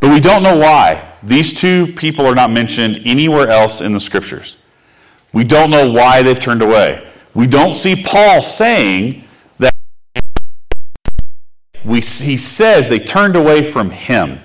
But 0.00 0.10
we 0.10 0.20
don't 0.20 0.42
know 0.42 0.58
why. 0.58 1.12
These 1.22 1.54
two 1.54 1.92
people 1.94 2.26
are 2.26 2.34
not 2.34 2.50
mentioned 2.50 3.02
anywhere 3.04 3.48
else 3.48 3.80
in 3.80 3.92
the 3.92 4.00
scriptures. 4.00 4.56
We 5.32 5.44
don't 5.44 5.70
know 5.70 5.90
why 5.90 6.22
they've 6.22 6.38
turned 6.38 6.62
away. 6.62 7.00
We 7.34 7.46
don't 7.46 7.74
see 7.74 8.02
Paul 8.02 8.42
saying 8.42 9.24
that 9.58 9.74
we, 11.84 12.00
he 12.00 12.36
says 12.36 12.88
they 12.88 13.00
turned 13.00 13.36
away 13.36 13.70
from 13.70 13.90
him. 13.90 14.38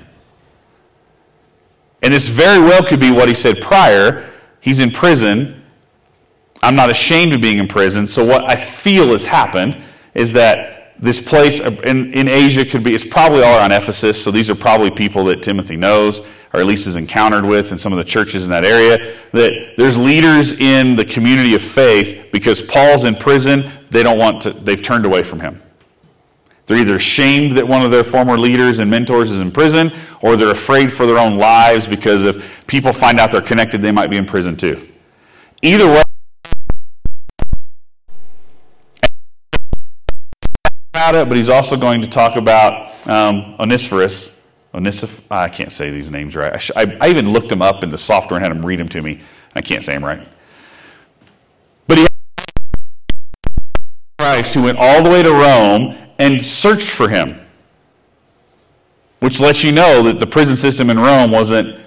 And 2.02 2.14
this 2.14 2.28
very 2.28 2.60
well 2.60 2.84
could 2.84 3.00
be 3.00 3.12
what 3.12 3.28
he 3.28 3.36
said 3.36 3.62
prior. 3.62 4.30
He's 4.62 4.80
in 4.80 4.90
prison. 4.90 5.64
I'm 6.64 6.76
not 6.76 6.90
ashamed 6.90 7.34
of 7.34 7.42
being 7.42 7.60
in 7.60 7.68
prison. 7.68 8.08
So 8.08 8.26
what 8.26 8.44
I 8.46 8.56
feel 8.56 9.12
has 9.12 9.26
happened 9.26 9.78
is 10.14 10.34
that 10.34 10.79
this 11.00 11.26
place 11.26 11.60
in, 11.60 12.14
in 12.14 12.28
Asia 12.28 12.66
could 12.66 12.84
be, 12.84 12.94
it's 12.94 13.04
probably 13.04 13.44
all 13.44 13.58
around 13.58 13.72
Ephesus. 13.72 14.22
So 14.22 14.32
these 14.32 14.50
are 14.50 14.56
probably 14.56 14.92
people 14.92 15.24
that 15.26 15.42
Timothy 15.42 15.76
knows 15.76 16.22
or 16.54 16.60
at 16.60 16.66
least 16.66 16.86
has 16.86 16.96
encountered 16.96 17.46
with 17.46 17.72
in 17.72 17.78
some 17.78 17.94
of 17.94 17.98
the 17.98 18.04
churches 18.04 18.46
in 18.46 18.52
that 18.52 18.66
area. 18.66 19.16
That 19.32 19.74
there's 19.78 19.98
leaders 19.98 20.54
in 20.54 20.96
the 20.96 21.06
community 21.06 21.54
of 21.56 21.62
faith 21.62 22.32
because 22.32 22.62
Paul's 22.62 23.04
in 23.04 23.16
prison. 23.16 23.72
They 23.90 24.04
don't 24.04 24.18
want 24.18 24.42
to, 24.44 24.52
they've 24.52 24.82
turned 24.82 25.06
away 25.06 25.24
from 25.24 25.40
him. 25.40 25.62
They're 26.66 26.78
either 26.78 26.98
ashamed 26.98 27.58
that 27.58 27.68
one 27.68 27.84
of 27.84 27.92
their 27.92 28.04
former 28.04 28.38
leaders 28.38 28.80
and 28.80 28.92
mentors 28.92 29.32
is 29.32 29.42
in 29.42 29.52
prison, 29.52 29.92
or 30.22 30.36
they're 30.36 30.52
afraid 30.52 30.94
for 30.94 31.08
their 31.08 31.18
own 31.18 31.38
lives 31.38 31.88
because 31.88 32.24
if 32.24 32.68
people 32.68 32.94
find 32.94 33.20
out 33.20 33.32
they're 33.32 33.42
connected, 33.42 33.82
they 33.82 33.92
might 33.92 34.12
be 34.12 34.18
in 34.18 34.26
prison 34.26 34.56
too. 34.56 34.88
Either 35.64 35.88
way, 35.88 36.04
about 41.10 41.22
it, 41.22 41.30
but 41.30 41.38
he's 41.38 41.50
also 41.50 41.76
going 41.76 42.02
to 42.02 42.08
talk 42.08 42.36
about 42.36 42.92
um, 43.08 43.56
Onesiphorus. 43.60 44.40
Onisiph- 44.74 45.26
I 45.32 45.50
can't 45.50 45.72
say 45.72 45.90
these 45.90 46.12
names 46.12 46.36
right. 46.36 46.54
I, 46.54 46.58
sh- 46.60 46.72
I, 46.76 46.98
I, 47.02 47.10
even 47.10 47.32
looked 47.32 47.50
them 47.50 47.62
up 47.62 47.84
in 47.84 47.90
the 47.90 47.98
software 47.98 48.38
and 48.38 48.46
had 48.46 48.56
him 48.56 48.64
read 48.64 48.80
them 48.80 48.90
to 48.90 49.02
me. 49.02 49.22
I 49.56 49.62
can't 49.62 49.84
say 49.84 49.94
them 49.94 50.06
right. 50.06 50.26
But 51.88 51.98
he 51.98 52.08
Christ 54.20 54.54
who 54.54 54.64
went 54.64 54.78
all 54.78 55.04
the 55.04 55.10
way 55.10 55.24
to 55.24 55.32
Rome 55.32 55.98
and 56.20 56.46
searched 56.46 56.90
for 56.90 57.10
him, 57.10 57.40
which 59.20 59.40
lets 59.40 59.64
you 59.64 59.72
know 59.72 60.04
that 60.04 60.20
the 60.20 60.28
prison 60.28 60.56
system 60.56 60.92
in 60.92 61.00
Rome 61.00 61.32
wasn't. 61.32 61.80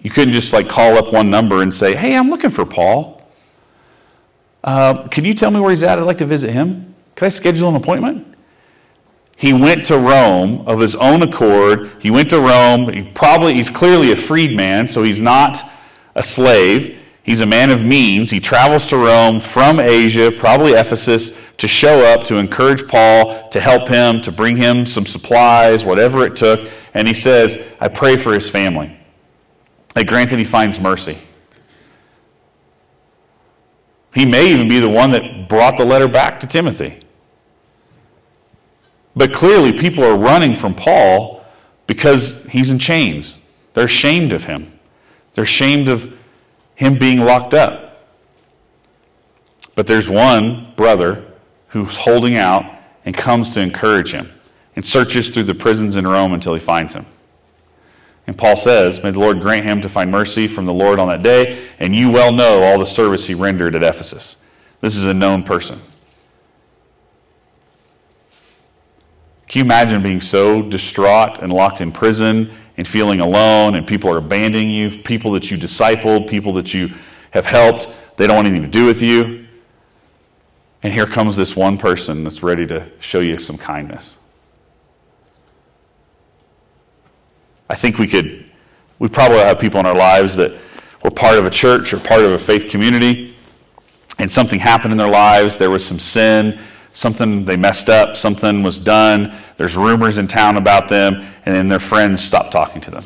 You 0.00 0.08
couldn't 0.08 0.32
just 0.32 0.54
like 0.54 0.66
call 0.66 0.96
up 0.96 1.12
one 1.12 1.30
number 1.30 1.60
and 1.60 1.74
say, 1.74 1.94
"Hey, 1.94 2.16
I'm 2.16 2.30
looking 2.30 2.48
for 2.48 2.64
Paul. 2.64 3.20
Uh, 4.64 5.08
can 5.08 5.26
you 5.26 5.34
tell 5.34 5.50
me 5.50 5.60
where 5.60 5.70
he's 5.70 5.82
at? 5.82 5.98
I'd 5.98 6.02
like 6.02 6.18
to 6.18 6.26
visit 6.26 6.50
him. 6.50 6.94
Can 7.16 7.26
I 7.26 7.28
schedule 7.28 7.68
an 7.68 7.76
appointment?" 7.76 8.29
He 9.40 9.54
went 9.54 9.86
to 9.86 9.96
Rome 9.96 10.66
of 10.66 10.80
his 10.80 10.94
own 10.94 11.22
accord. 11.22 11.90
He 11.98 12.10
went 12.10 12.28
to 12.28 12.38
Rome. 12.38 12.92
He 12.92 13.02
probably 13.02 13.54
he's 13.54 13.70
clearly 13.70 14.12
a 14.12 14.16
freedman, 14.16 14.86
so 14.86 15.02
he's 15.02 15.18
not 15.18 15.62
a 16.14 16.22
slave. 16.22 16.98
He's 17.22 17.40
a 17.40 17.46
man 17.46 17.70
of 17.70 17.82
means. 17.82 18.28
He 18.28 18.38
travels 18.38 18.86
to 18.88 18.98
Rome 18.98 19.40
from 19.40 19.80
Asia, 19.80 20.30
probably 20.30 20.72
Ephesus, 20.72 21.40
to 21.56 21.66
show 21.66 22.00
up, 22.12 22.24
to 22.24 22.36
encourage 22.36 22.86
Paul, 22.86 23.48
to 23.48 23.60
help 23.60 23.88
him, 23.88 24.20
to 24.22 24.30
bring 24.30 24.58
him 24.58 24.84
some 24.84 25.06
supplies, 25.06 25.86
whatever 25.86 26.26
it 26.26 26.36
took. 26.36 26.68
And 26.92 27.08
he 27.08 27.14
says, 27.14 27.66
I 27.80 27.88
pray 27.88 28.18
for 28.18 28.34
his 28.34 28.50
family. 28.50 28.94
And 29.96 30.06
granted, 30.06 30.38
he 30.38 30.44
finds 30.44 30.78
mercy. 30.78 31.16
He 34.14 34.26
may 34.26 34.52
even 34.52 34.68
be 34.68 34.80
the 34.80 34.90
one 34.90 35.12
that 35.12 35.48
brought 35.48 35.78
the 35.78 35.84
letter 35.86 36.08
back 36.08 36.40
to 36.40 36.46
Timothy. 36.46 37.00
But 39.20 39.34
clearly, 39.34 39.74
people 39.74 40.02
are 40.02 40.16
running 40.16 40.56
from 40.56 40.72
Paul 40.72 41.44
because 41.86 42.42
he's 42.44 42.70
in 42.70 42.78
chains. 42.78 43.38
They're 43.74 43.84
ashamed 43.84 44.32
of 44.32 44.44
him. 44.44 44.72
They're 45.34 45.44
ashamed 45.44 45.88
of 45.88 46.18
him 46.74 46.98
being 46.98 47.20
locked 47.20 47.52
up. 47.52 48.06
But 49.76 49.86
there's 49.86 50.08
one 50.08 50.72
brother 50.74 51.22
who's 51.68 51.98
holding 51.98 52.36
out 52.36 52.64
and 53.04 53.14
comes 53.14 53.52
to 53.52 53.60
encourage 53.60 54.10
him 54.10 54.32
and 54.74 54.86
searches 54.86 55.28
through 55.28 55.44
the 55.44 55.54
prisons 55.54 55.96
in 55.96 56.06
Rome 56.06 56.32
until 56.32 56.54
he 56.54 56.60
finds 56.60 56.94
him. 56.94 57.04
And 58.26 58.38
Paul 58.38 58.56
says, 58.56 59.04
May 59.04 59.10
the 59.10 59.20
Lord 59.20 59.42
grant 59.42 59.66
him 59.66 59.82
to 59.82 59.90
find 59.90 60.10
mercy 60.10 60.48
from 60.48 60.64
the 60.64 60.72
Lord 60.72 60.98
on 60.98 61.08
that 61.08 61.22
day, 61.22 61.68
and 61.78 61.94
you 61.94 62.10
well 62.10 62.32
know 62.32 62.62
all 62.62 62.78
the 62.78 62.86
service 62.86 63.26
he 63.26 63.34
rendered 63.34 63.74
at 63.74 63.82
Ephesus. 63.82 64.36
This 64.80 64.96
is 64.96 65.04
a 65.04 65.12
known 65.12 65.42
person. 65.42 65.78
Can 69.50 69.58
you 69.58 69.64
imagine 69.64 70.00
being 70.00 70.20
so 70.20 70.62
distraught 70.62 71.40
and 71.40 71.52
locked 71.52 71.80
in 71.80 71.90
prison 71.90 72.52
and 72.76 72.86
feeling 72.86 73.18
alone, 73.18 73.74
and 73.74 73.84
people 73.84 74.08
are 74.08 74.18
abandoning 74.18 74.70
you, 74.70 74.96
people 75.02 75.32
that 75.32 75.50
you 75.50 75.56
discipled, 75.56 76.28
people 76.28 76.52
that 76.52 76.72
you 76.72 76.90
have 77.32 77.46
helped, 77.46 77.88
they 78.16 78.28
don't 78.28 78.36
want 78.36 78.46
anything 78.46 78.62
to 78.62 78.70
do 78.70 78.86
with 78.86 79.02
you? 79.02 79.44
And 80.84 80.92
here 80.92 81.04
comes 81.04 81.36
this 81.36 81.56
one 81.56 81.78
person 81.78 82.22
that's 82.22 82.44
ready 82.44 82.64
to 82.68 82.86
show 83.00 83.18
you 83.18 83.40
some 83.40 83.58
kindness. 83.58 84.18
I 87.68 87.74
think 87.74 87.98
we 87.98 88.06
could, 88.06 88.48
we 89.00 89.08
probably 89.08 89.38
have 89.38 89.58
people 89.58 89.80
in 89.80 89.86
our 89.86 89.96
lives 89.96 90.36
that 90.36 90.52
were 91.02 91.10
part 91.10 91.36
of 91.38 91.44
a 91.44 91.50
church 91.50 91.92
or 91.92 91.98
part 91.98 92.22
of 92.22 92.30
a 92.30 92.38
faith 92.38 92.70
community, 92.70 93.34
and 94.20 94.30
something 94.30 94.60
happened 94.60 94.92
in 94.92 94.98
their 94.98 95.10
lives. 95.10 95.58
There 95.58 95.70
was 95.70 95.84
some 95.84 95.98
sin 95.98 96.60
something 96.92 97.44
they 97.44 97.56
messed 97.56 97.88
up, 97.88 98.16
something 98.16 98.62
was 98.62 98.80
done, 98.80 99.32
there's 99.56 99.76
rumors 99.76 100.18
in 100.18 100.26
town 100.26 100.56
about 100.56 100.88
them, 100.88 101.14
and 101.14 101.54
then 101.54 101.68
their 101.68 101.78
friends 101.78 102.22
stop 102.22 102.50
talking 102.50 102.80
to 102.82 102.90
them. 102.90 103.04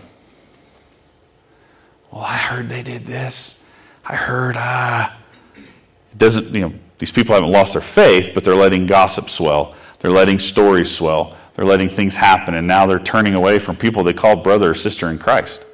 Well, 2.10 2.22
I 2.22 2.36
heard 2.36 2.68
they 2.68 2.82
did 2.82 3.06
this. 3.06 3.64
I 4.04 4.14
heard, 4.14 4.54
ah. 4.56 5.16
It 5.56 6.18
doesn't, 6.18 6.54
you 6.54 6.60
know, 6.60 6.74
these 6.98 7.10
people 7.10 7.34
haven't 7.34 7.50
lost 7.50 7.72
their 7.72 7.82
faith, 7.82 8.30
but 8.34 8.44
they're 8.44 8.54
letting 8.54 8.86
gossip 8.86 9.28
swell. 9.28 9.74
They're 9.98 10.12
letting 10.12 10.38
stories 10.38 10.94
swell. 10.94 11.36
They're 11.54 11.64
letting 11.64 11.88
things 11.88 12.16
happen, 12.16 12.54
and 12.54 12.66
now 12.66 12.86
they're 12.86 12.98
turning 12.98 13.34
away 13.34 13.58
from 13.58 13.76
people 13.76 14.04
they 14.04 14.12
call 14.12 14.36
brother 14.36 14.70
or 14.70 14.74
sister 14.74 15.08
in 15.10 15.18
Christ. 15.18 15.64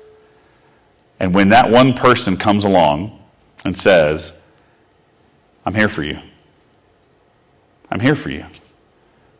And 1.18 1.35
when 1.35 1.51
that 1.51 1.70
one 1.70 1.92
person 1.92 2.37
comes 2.37 2.64
along 2.64 3.18
and 3.64 3.77
says, 3.79 4.38
I'm 5.66 5.75
here 5.75 5.88
for 5.88 6.03
you. 6.03 6.18
I'm 7.90 8.00
here 8.00 8.14
for 8.14 8.31
you. 8.31 8.46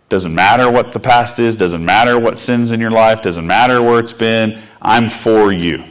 Doesn't 0.09 0.35
matter 0.35 0.71
what 0.71 0.93
the 0.93 0.99
past 0.99 1.39
is, 1.39 1.55
doesn't 1.55 1.85
matter 1.85 2.19
what 2.19 2.39
sins 2.39 2.73
in 2.73 2.81
your 2.81 2.91
life, 2.91 3.23
doesn't 3.23 3.47
matter 3.47 3.81
where 3.81 4.01
it's 4.01 4.13
been. 4.13 4.61
I'm 4.83 5.09
for 5.09 5.53
you. 5.53 5.85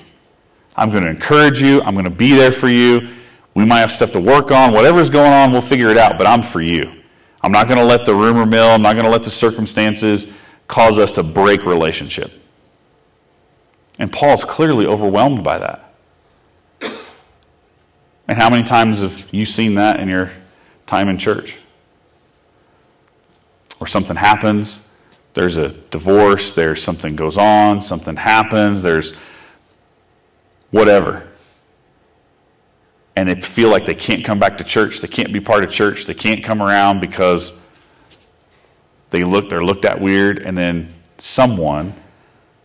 I'm 0.76 0.90
going 0.92 1.04
to 1.04 1.10
encourage 1.10 1.62
you. 1.62 1.82
I'm 1.82 1.94
going 1.94 2.06
to 2.06 2.12
be 2.12 2.34
there 2.34 2.52
for 2.52 2.68
you. 2.68 3.08
We 3.54 3.66
might 3.66 3.80
have 3.80 3.92
stuff 3.92 4.12
to 4.12 4.20
work 4.20 4.52
on. 4.52 4.74
Whatever's 4.74 5.10
going 5.10 5.32
on, 5.32 5.52
we'll 5.52 5.62
figure 5.62 5.90
it 5.90 5.98
out, 5.98 6.18
but 6.18 6.28
I'm 6.28 6.42
for 6.42 6.62
you. 6.62 7.02
I'm 7.42 7.52
not 7.52 7.68
going 7.68 7.80
to 7.80 7.86
let 7.86 8.06
the 8.06 8.14
rumor 8.14 8.46
mill, 8.46 8.68
I'm 8.68 8.82
not 8.82 8.94
going 8.94 9.06
to 9.06 9.12
let 9.12 9.24
the 9.24 9.30
circumstances 9.30 10.34
cause 10.68 11.00
us 11.00 11.14
to 11.14 11.24
break 11.24 11.66
relationship. 11.66 12.32
And 13.98 14.12
Paul's 14.12 14.44
clearly 14.44 14.86
overwhelmed 14.86 15.44
by 15.44 15.60
that. 15.60 15.94
And 18.28 18.38
how 18.38 18.50
many 18.50 18.64
times 18.64 19.02
have 19.02 19.28
you 19.32 19.46
seen 19.46 19.76
that 19.76 20.00
in 20.00 20.08
your 20.08 20.32
time 20.86 21.10
in 21.10 21.18
church? 21.18 21.58
Or 23.80 23.88
something 23.88 24.16
happens, 24.16 24.88
there's 25.34 25.58
a 25.58 25.70
divorce, 25.70 26.54
there's 26.54 26.82
something 26.82 27.16
goes 27.16 27.38
on, 27.38 27.82
something 27.82 28.16
happens, 28.16 28.82
there's 28.82 29.14
whatever. 30.72 31.28
And 33.16 33.30
they 33.30 33.40
feel 33.42 33.70
like 33.70 33.86
they 33.86 33.96
can't 33.96 34.24
come 34.24 34.40
back 34.40 34.58
to 34.58 34.64
church, 34.64 35.02
they 35.02 35.08
can't 35.08 35.32
be 35.32 35.40
part 35.40 35.64
of 35.64 35.72
church, 35.72 36.06
they 36.06 36.14
can't 36.14 36.44
come 36.44 36.62
around 36.62 37.00
because 37.00 37.54
they 39.12 39.24
look 39.24 39.50
they're 39.50 39.64
looked 39.64 39.86
at 39.86 40.00
weird 40.00 40.40
and 40.40 40.58
then 40.58 40.94
someone 41.18 41.94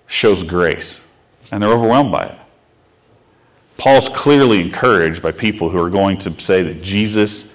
shows 0.07 0.43
grace 0.43 1.01
and 1.51 1.63
they're 1.63 1.73
overwhelmed 1.73 2.13
by 2.13 2.25
it. 2.27 2.39
Paul's 3.77 4.09
clearly 4.09 4.61
encouraged 4.61 5.23
by 5.23 5.33
people 5.33 5.69
who 5.69 5.79
are 5.79 5.91
going 5.91 6.19
to 6.19 6.41
say 6.41 6.63
that 6.63 6.83
Jesus, 6.83 7.51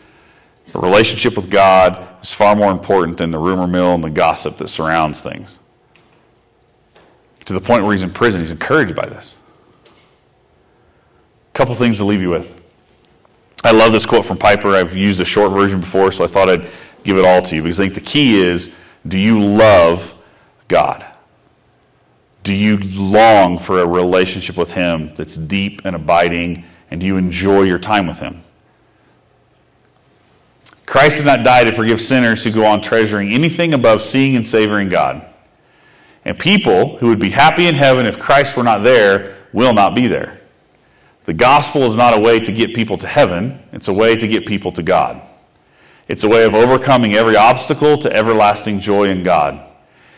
a 0.73 0.79
relationship 0.79 1.35
with 1.35 1.49
God, 1.49 2.08
is 2.21 2.33
far 2.33 2.55
more 2.55 2.71
important 2.71 3.17
than 3.17 3.31
the 3.31 3.39
rumor 3.39 3.67
mill 3.67 3.93
and 3.93 4.03
the 4.03 4.09
gossip 4.09 4.57
that 4.57 4.67
surrounds 4.67 5.21
things. 5.21 5.59
To 7.45 7.53
the 7.53 7.61
point 7.61 7.83
where 7.83 7.93
he's 7.93 8.03
in 8.03 8.11
prison, 8.11 8.41
he's 8.41 8.51
encouraged 8.51 8.95
by 8.95 9.07
this. 9.07 9.35
A 9.85 9.91
couple 11.53 11.73
things 11.75 11.97
to 11.97 12.05
leave 12.05 12.21
you 12.21 12.29
with. 12.29 12.61
I 13.63 13.71
love 13.71 13.91
this 13.91 14.05
quote 14.05 14.25
from 14.25 14.37
Piper. 14.37 14.69
I've 14.69 14.95
used 14.95 15.19
a 15.19 15.25
short 15.25 15.51
version 15.51 15.79
before, 15.79 16.11
so 16.11 16.23
I 16.23 16.27
thought 16.27 16.49
I'd 16.49 16.69
give 17.03 17.17
it 17.17 17.25
all 17.25 17.41
to 17.41 17.55
you 17.55 17.63
because 17.63 17.79
I 17.79 17.83
think 17.83 17.95
the 17.95 18.01
key 18.01 18.39
is 18.39 18.75
do 19.07 19.17
you 19.17 19.41
love 19.41 20.13
God? 20.67 21.05
Do 22.43 22.53
you 22.53 22.77
long 22.77 23.57
for 23.57 23.81
a 23.81 23.87
relationship 23.87 24.57
with 24.57 24.71
Him 24.71 25.13
that's 25.15 25.35
deep 25.35 25.81
and 25.85 25.95
abiding? 25.95 26.63
And 26.91 27.01
do 27.01 27.07
you 27.07 27.17
enjoy 27.17 27.63
your 27.63 27.79
time 27.79 28.07
with 28.07 28.19
Him? 28.19 28.43
Christ 30.89 31.17
did 31.17 31.27
not 31.27 31.43
die 31.43 31.65
to 31.65 31.71
forgive 31.71 32.01
sinners 32.01 32.43
who 32.43 32.49
go 32.49 32.65
on 32.65 32.81
treasuring 32.81 33.31
anything 33.31 33.75
above 33.75 34.01
seeing 34.01 34.35
and 34.35 34.45
savoring 34.45 34.89
God. 34.89 35.23
And 36.25 36.37
people 36.37 36.97
who 36.97 37.09
would 37.09 37.19
be 37.19 37.29
happy 37.29 37.67
in 37.67 37.75
heaven 37.75 38.07
if 38.07 38.17
Christ 38.17 38.57
were 38.57 38.63
not 38.63 38.83
there 38.83 39.35
will 39.53 39.71
not 39.71 39.93
be 39.93 40.07
there. 40.07 40.41
The 41.25 41.33
gospel 41.35 41.83
is 41.83 41.95
not 41.95 42.17
a 42.17 42.19
way 42.19 42.39
to 42.39 42.51
get 42.51 42.73
people 42.73 42.97
to 42.97 43.07
heaven, 43.07 43.61
it's 43.71 43.87
a 43.87 43.93
way 43.93 44.15
to 44.15 44.27
get 44.27 44.47
people 44.47 44.71
to 44.71 44.81
God. 44.81 45.21
It's 46.07 46.23
a 46.23 46.27
way 46.27 46.43
of 46.43 46.55
overcoming 46.55 47.13
every 47.13 47.35
obstacle 47.35 47.99
to 47.99 48.11
everlasting 48.11 48.79
joy 48.79 49.09
in 49.09 49.21
God. 49.21 49.63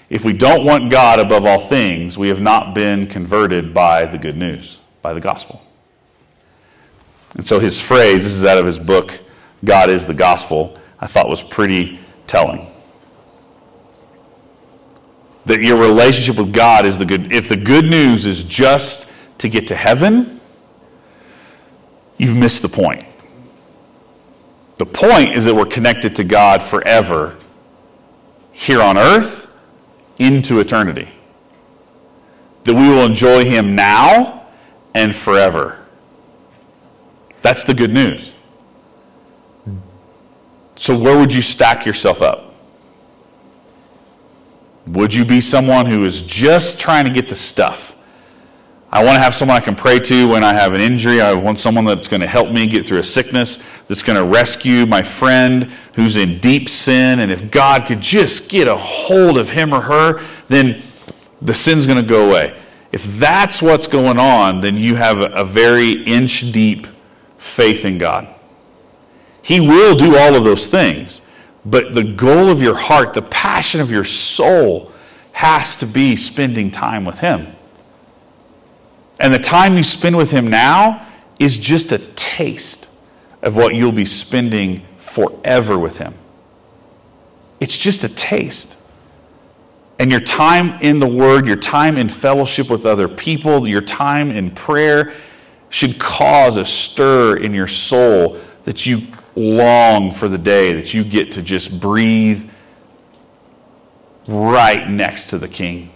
If 0.09 0.23
we 0.23 0.31
don't 0.31 0.63
want 0.63 0.89
God 0.89 1.19
above 1.19 1.43
all 1.43 1.67
things, 1.67 2.17
we 2.17 2.29
have 2.29 2.39
not 2.39 2.73
been 2.73 3.07
converted 3.07 3.73
by 3.73 4.05
the 4.05 4.17
good 4.17 4.37
news, 4.37 4.79
by 5.01 5.13
the 5.13 5.19
gospel. 5.19 5.61
And 7.35 7.45
so 7.45 7.59
his 7.59 7.81
phrase, 7.81 8.23
this 8.23 8.31
is 8.31 8.45
out 8.45 8.57
of 8.57 8.65
his 8.65 8.79
book, 8.79 9.19
God 9.63 9.89
is 9.89 10.05
the 10.05 10.13
gospel, 10.13 10.77
I 10.99 11.07
thought 11.07 11.29
was 11.29 11.43
pretty 11.43 11.99
telling. 12.27 12.67
That 15.45 15.61
your 15.61 15.77
relationship 15.77 16.37
with 16.37 16.53
God 16.53 16.85
is 16.85 16.97
the 16.97 17.05
good. 17.05 17.31
If 17.33 17.49
the 17.49 17.57
good 17.57 17.85
news 17.85 18.25
is 18.25 18.43
just 18.43 19.09
to 19.39 19.49
get 19.49 19.67
to 19.69 19.75
heaven, 19.75 20.39
you've 22.17 22.35
missed 22.35 22.61
the 22.61 22.69
point. 22.69 23.03
The 24.77 24.85
point 24.85 25.35
is 25.35 25.45
that 25.45 25.55
we're 25.55 25.65
connected 25.65 26.15
to 26.15 26.23
God 26.23 26.63
forever 26.63 27.37
here 28.51 28.81
on 28.81 28.97
earth 28.97 29.51
into 30.17 30.59
eternity. 30.59 31.09
That 32.63 32.75
we 32.75 32.89
will 32.89 33.05
enjoy 33.05 33.43
Him 33.45 33.75
now 33.75 34.45
and 34.93 35.15
forever. 35.15 35.85
That's 37.41 37.63
the 37.63 37.73
good 37.73 37.91
news. 37.91 38.31
So, 40.81 40.97
where 40.97 41.15
would 41.15 41.31
you 41.31 41.43
stack 41.43 41.85
yourself 41.85 42.23
up? 42.23 42.55
Would 44.87 45.13
you 45.13 45.23
be 45.23 45.39
someone 45.39 45.85
who 45.85 46.05
is 46.05 46.23
just 46.23 46.79
trying 46.79 47.05
to 47.05 47.11
get 47.11 47.29
the 47.29 47.35
stuff? 47.35 47.95
I 48.91 49.03
want 49.03 49.17
to 49.17 49.21
have 49.21 49.35
someone 49.35 49.57
I 49.57 49.59
can 49.59 49.75
pray 49.75 49.99
to 49.99 50.29
when 50.29 50.43
I 50.43 50.53
have 50.53 50.73
an 50.73 50.81
injury. 50.81 51.21
I 51.21 51.33
want 51.33 51.59
someone 51.59 51.85
that's 51.85 52.07
going 52.07 52.21
to 52.21 52.27
help 52.27 52.49
me 52.49 52.65
get 52.65 52.87
through 52.87 52.97
a 52.97 53.03
sickness, 53.03 53.63
that's 53.87 54.01
going 54.01 54.17
to 54.17 54.25
rescue 54.25 54.87
my 54.87 55.03
friend 55.03 55.71
who's 55.93 56.15
in 56.15 56.39
deep 56.39 56.67
sin. 56.67 57.19
And 57.19 57.31
if 57.31 57.51
God 57.51 57.85
could 57.85 58.01
just 58.01 58.49
get 58.49 58.67
a 58.67 58.75
hold 58.75 59.37
of 59.37 59.51
him 59.51 59.73
or 59.75 59.81
her, 59.81 60.25
then 60.47 60.81
the 61.43 61.53
sin's 61.53 61.85
going 61.85 62.01
to 62.01 62.09
go 62.09 62.27
away. 62.27 62.59
If 62.91 63.03
that's 63.19 63.61
what's 63.61 63.85
going 63.85 64.17
on, 64.17 64.61
then 64.61 64.77
you 64.77 64.95
have 64.95 65.19
a 65.19 65.45
very 65.45 66.01
inch 66.05 66.51
deep 66.51 66.87
faith 67.37 67.85
in 67.85 67.99
God. 67.99 68.33
He 69.41 69.59
will 69.59 69.95
do 69.95 70.17
all 70.17 70.35
of 70.35 70.43
those 70.43 70.67
things. 70.67 71.21
But 71.65 71.93
the 71.93 72.03
goal 72.03 72.49
of 72.49 72.61
your 72.61 72.75
heart, 72.75 73.13
the 73.13 73.21
passion 73.21 73.81
of 73.81 73.91
your 73.91 74.03
soul, 74.03 74.91
has 75.31 75.75
to 75.77 75.85
be 75.85 76.15
spending 76.15 76.71
time 76.71 77.05
with 77.05 77.19
Him. 77.19 77.47
And 79.19 79.33
the 79.33 79.39
time 79.39 79.77
you 79.77 79.83
spend 79.83 80.17
with 80.17 80.31
Him 80.31 80.47
now 80.47 81.07
is 81.39 81.57
just 81.57 81.91
a 81.91 81.99
taste 82.15 82.89
of 83.41 83.55
what 83.55 83.75
you'll 83.75 83.91
be 83.91 84.05
spending 84.05 84.83
forever 84.97 85.77
with 85.77 85.97
Him. 85.97 86.13
It's 87.59 87.77
just 87.77 88.03
a 88.03 88.09
taste. 88.09 88.77
And 89.99 90.11
your 90.11 90.21
time 90.21 90.81
in 90.81 90.99
the 90.99 91.07
Word, 91.07 91.45
your 91.45 91.55
time 91.55 91.97
in 91.97 92.09
fellowship 92.09 92.69
with 92.69 92.87
other 92.87 93.07
people, 93.07 93.67
your 93.67 93.81
time 93.81 94.31
in 94.31 94.49
prayer 94.49 95.13
should 95.69 95.99
cause 95.99 96.57
a 96.57 96.65
stir 96.65 97.37
in 97.37 97.53
your 97.53 97.67
soul 97.67 98.39
that 98.63 98.85
you 98.85 99.07
long 99.35 100.13
for 100.13 100.27
the 100.27 100.37
day 100.37 100.73
that 100.73 100.93
you 100.93 101.03
get 101.03 101.33
to 101.33 101.41
just 101.41 101.79
breathe 101.79 102.49
right 104.27 104.89
next 104.89 105.27
to 105.27 105.37
the 105.37 105.47
King. 105.47 105.91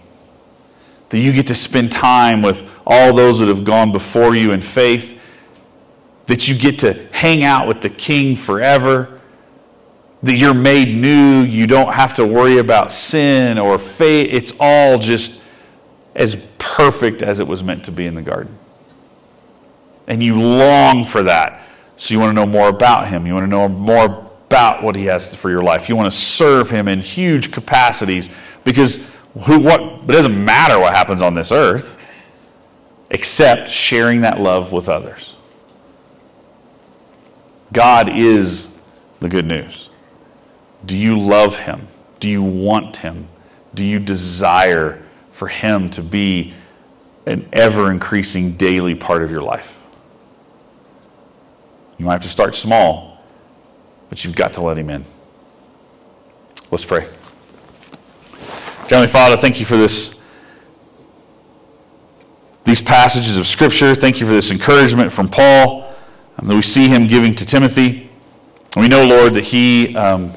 That 1.10 1.18
you 1.18 1.32
get 1.32 1.46
to 1.48 1.54
spend 1.54 1.92
time 1.92 2.42
with 2.42 2.68
all 2.86 3.14
those 3.14 3.38
that 3.38 3.48
have 3.48 3.64
gone 3.64 3.92
before 3.92 4.34
you 4.34 4.52
in 4.52 4.60
faith, 4.60 5.20
that 6.26 6.48
you 6.48 6.56
get 6.56 6.80
to 6.80 6.94
hang 7.12 7.44
out 7.44 7.68
with 7.68 7.80
the 7.80 7.90
King 7.90 8.36
forever, 8.36 9.20
that 10.22 10.36
you're 10.36 10.54
made 10.54 10.96
new, 10.96 11.42
you 11.42 11.66
don't 11.66 11.92
have 11.92 12.14
to 12.14 12.26
worry 12.26 12.58
about 12.58 12.90
sin 12.90 13.58
or 13.58 13.78
fate. 13.78 14.32
It's 14.32 14.52
all 14.58 14.98
just 14.98 15.42
as 16.14 16.36
perfect 16.58 17.22
as 17.22 17.38
it 17.40 17.46
was 17.46 17.62
meant 17.62 17.84
to 17.84 17.92
be 17.92 18.06
in 18.06 18.14
the 18.14 18.22
garden. 18.22 18.58
And 20.06 20.22
you 20.22 20.40
long 20.40 21.04
for 21.04 21.22
that. 21.24 21.62
So 21.96 22.12
you 22.12 22.20
want 22.20 22.30
to 22.30 22.34
know 22.34 22.46
more 22.46 22.68
about 22.68 23.08
him. 23.08 23.26
You 23.26 23.32
want 23.32 23.44
to 23.44 23.50
know 23.50 23.68
more 23.68 24.30
about 24.46 24.82
what 24.82 24.94
he 24.94 25.06
has 25.06 25.34
for 25.34 25.50
your 25.50 25.62
life. 25.62 25.88
You 25.88 25.96
want 25.96 26.12
to 26.12 26.16
serve 26.16 26.70
him 26.70 26.88
in 26.88 27.00
huge 27.00 27.50
capacities 27.50 28.30
because 28.64 29.08
who, 29.44 29.58
what, 29.58 29.80
it 29.80 30.06
doesn't 30.06 30.44
matter 30.44 30.78
what 30.78 30.94
happens 30.94 31.20
on 31.20 31.34
this 31.34 31.50
earth 31.50 31.96
except 33.10 33.68
sharing 33.70 34.22
that 34.22 34.40
love 34.40 34.72
with 34.72 34.88
others. 34.88 35.34
God 37.72 38.08
is 38.08 38.78
the 39.20 39.28
good 39.28 39.46
news. 39.46 39.88
Do 40.84 40.96
you 40.96 41.18
love 41.18 41.56
him? 41.56 41.88
Do 42.20 42.28
you 42.28 42.42
want 42.42 42.98
him? 42.98 43.28
Do 43.74 43.84
you 43.84 43.98
desire 43.98 45.02
for 45.32 45.48
him 45.48 45.90
to 45.90 46.02
be 46.02 46.54
an 47.26 47.48
ever 47.52 47.90
increasing 47.90 48.52
daily 48.52 48.94
part 48.94 49.22
of 49.22 49.30
your 49.30 49.42
life? 49.42 49.75
You 51.98 52.04
might 52.04 52.12
have 52.12 52.22
to 52.22 52.28
start 52.28 52.54
small, 52.54 53.18
but 54.08 54.24
you've 54.24 54.34
got 54.36 54.52
to 54.54 54.60
let 54.60 54.76
him 54.76 54.90
in. 54.90 55.04
Let's 56.70 56.84
pray. 56.84 57.08
Heavenly 58.88 59.08
Father, 59.08 59.36
thank 59.36 59.58
you 59.58 59.66
for 59.66 59.76
this 59.76 60.22
these 62.64 62.82
passages 62.82 63.36
of 63.36 63.46
Scripture. 63.46 63.94
Thank 63.94 64.20
you 64.20 64.26
for 64.26 64.32
this 64.32 64.50
encouragement 64.50 65.12
from 65.12 65.28
Paul 65.28 65.94
um, 66.38 66.48
that 66.48 66.54
we 66.54 66.62
see 66.62 66.88
him 66.88 67.06
giving 67.06 67.32
to 67.36 67.46
Timothy. 67.46 68.10
And 68.74 68.82
we 68.82 68.88
know, 68.88 69.06
Lord, 69.06 69.34
that 69.34 69.44
he 69.44 69.94
um, 69.96 70.32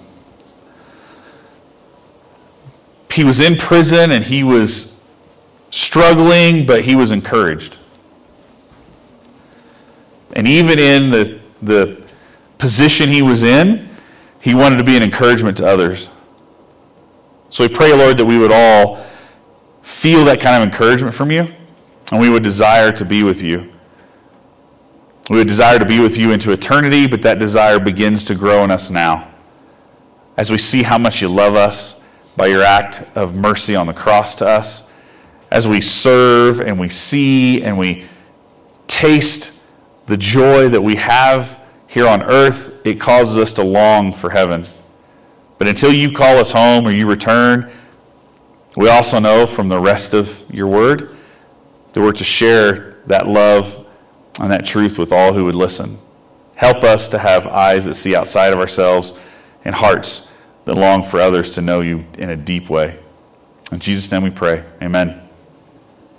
he 3.11 3.23
was 3.23 3.39
in 3.39 3.57
prison 3.57 4.11
and 4.11 4.23
he 4.23 4.43
was 4.43 5.01
struggling, 5.71 6.65
but 6.65 6.83
he 6.83 6.95
was 6.95 7.11
encouraged. 7.11 7.75
And 10.33 10.47
even 10.47 10.77
in 10.79 11.09
the, 11.09 11.38
the 11.61 12.01
position 12.57 13.09
he 13.09 13.21
was 13.21 13.43
in, 13.43 13.89
he 14.41 14.53
wanted 14.53 14.77
to 14.77 14.83
be 14.83 14.95
an 14.95 15.03
encouragement 15.03 15.57
to 15.57 15.67
others. 15.67 16.09
So 17.49 17.67
we 17.67 17.73
pray, 17.73 17.93
Lord, 17.93 18.17
that 18.17 18.25
we 18.25 18.37
would 18.37 18.51
all 18.51 19.03
feel 19.81 20.23
that 20.25 20.39
kind 20.39 20.61
of 20.61 20.69
encouragement 20.69 21.15
from 21.15 21.31
you, 21.31 21.51
and 22.11 22.21
we 22.21 22.29
would 22.29 22.43
desire 22.43 22.91
to 22.91 23.05
be 23.05 23.23
with 23.23 23.41
you. 23.41 23.71
We 25.29 25.37
would 25.37 25.47
desire 25.47 25.77
to 25.77 25.85
be 25.85 25.99
with 25.99 26.17
you 26.17 26.31
into 26.31 26.51
eternity, 26.51 27.07
but 27.07 27.21
that 27.23 27.39
desire 27.39 27.79
begins 27.79 28.23
to 28.25 28.35
grow 28.35 28.63
in 28.63 28.71
us 28.71 28.89
now. 28.89 29.27
As 30.37 30.51
we 30.51 30.57
see 30.57 30.83
how 30.83 30.97
much 30.97 31.21
you 31.21 31.27
love 31.27 31.55
us 31.55 31.99
by 32.35 32.47
your 32.47 32.63
act 32.63 33.03
of 33.15 33.35
mercy 33.35 33.75
on 33.75 33.87
the 33.87 33.93
cross 33.93 34.35
to 34.35 34.47
us, 34.47 34.83
as 35.51 35.67
we 35.67 35.81
serve 35.81 36.61
and 36.61 36.79
we 36.79 36.89
see 36.89 37.63
and 37.63 37.77
we 37.77 38.05
taste 38.87 39.58
the 40.09 40.17
joy 40.17 40.67
that 40.69 40.81
we 40.81 40.95
have 40.95 41.59
here 41.85 42.07
on 42.07 42.23
earth, 42.23 42.81
it 42.85 42.99
causes 42.99 43.37
us 43.37 43.53
to 43.53 43.63
long 43.63 44.11
for 44.11 44.31
heaven. 44.31 44.65
But 45.59 45.67
until 45.67 45.93
you 45.93 46.11
call 46.11 46.37
us 46.37 46.51
home 46.51 46.87
or 46.87 46.91
you 46.91 47.07
return, 47.07 47.71
we 48.75 48.89
also 48.89 49.19
know 49.19 49.45
from 49.45 49.69
the 49.69 49.79
rest 49.79 50.15
of 50.15 50.43
your 50.49 50.67
word 50.67 51.15
that 51.93 52.01
we're 52.01 52.11
to 52.11 52.23
share 52.23 52.97
that 53.05 53.27
love 53.27 53.87
and 54.39 54.51
that 54.51 54.65
truth 54.65 54.97
with 54.97 55.11
all 55.11 55.31
who 55.31 55.45
would 55.45 55.55
listen. 55.55 55.99
Help 56.55 56.83
us 56.83 57.07
to 57.09 57.19
have 57.19 57.45
eyes 57.45 57.85
that 57.85 57.93
see 57.93 58.15
outside 58.15 58.51
of 58.51 58.59
ourselves 58.59 59.13
and 59.63 59.75
hearts 59.75 60.29
that 60.65 60.75
long 60.75 61.03
for 61.03 61.19
others 61.19 61.51
to 61.51 61.61
know 61.61 61.81
you 61.81 62.03
in 62.17 62.31
a 62.31 62.35
deep 62.35 62.69
way. 62.69 62.97
In 63.71 63.79
Jesus' 63.79 64.11
name 64.11 64.23
we 64.23 64.31
pray. 64.31 64.63
Amen. 64.81 65.28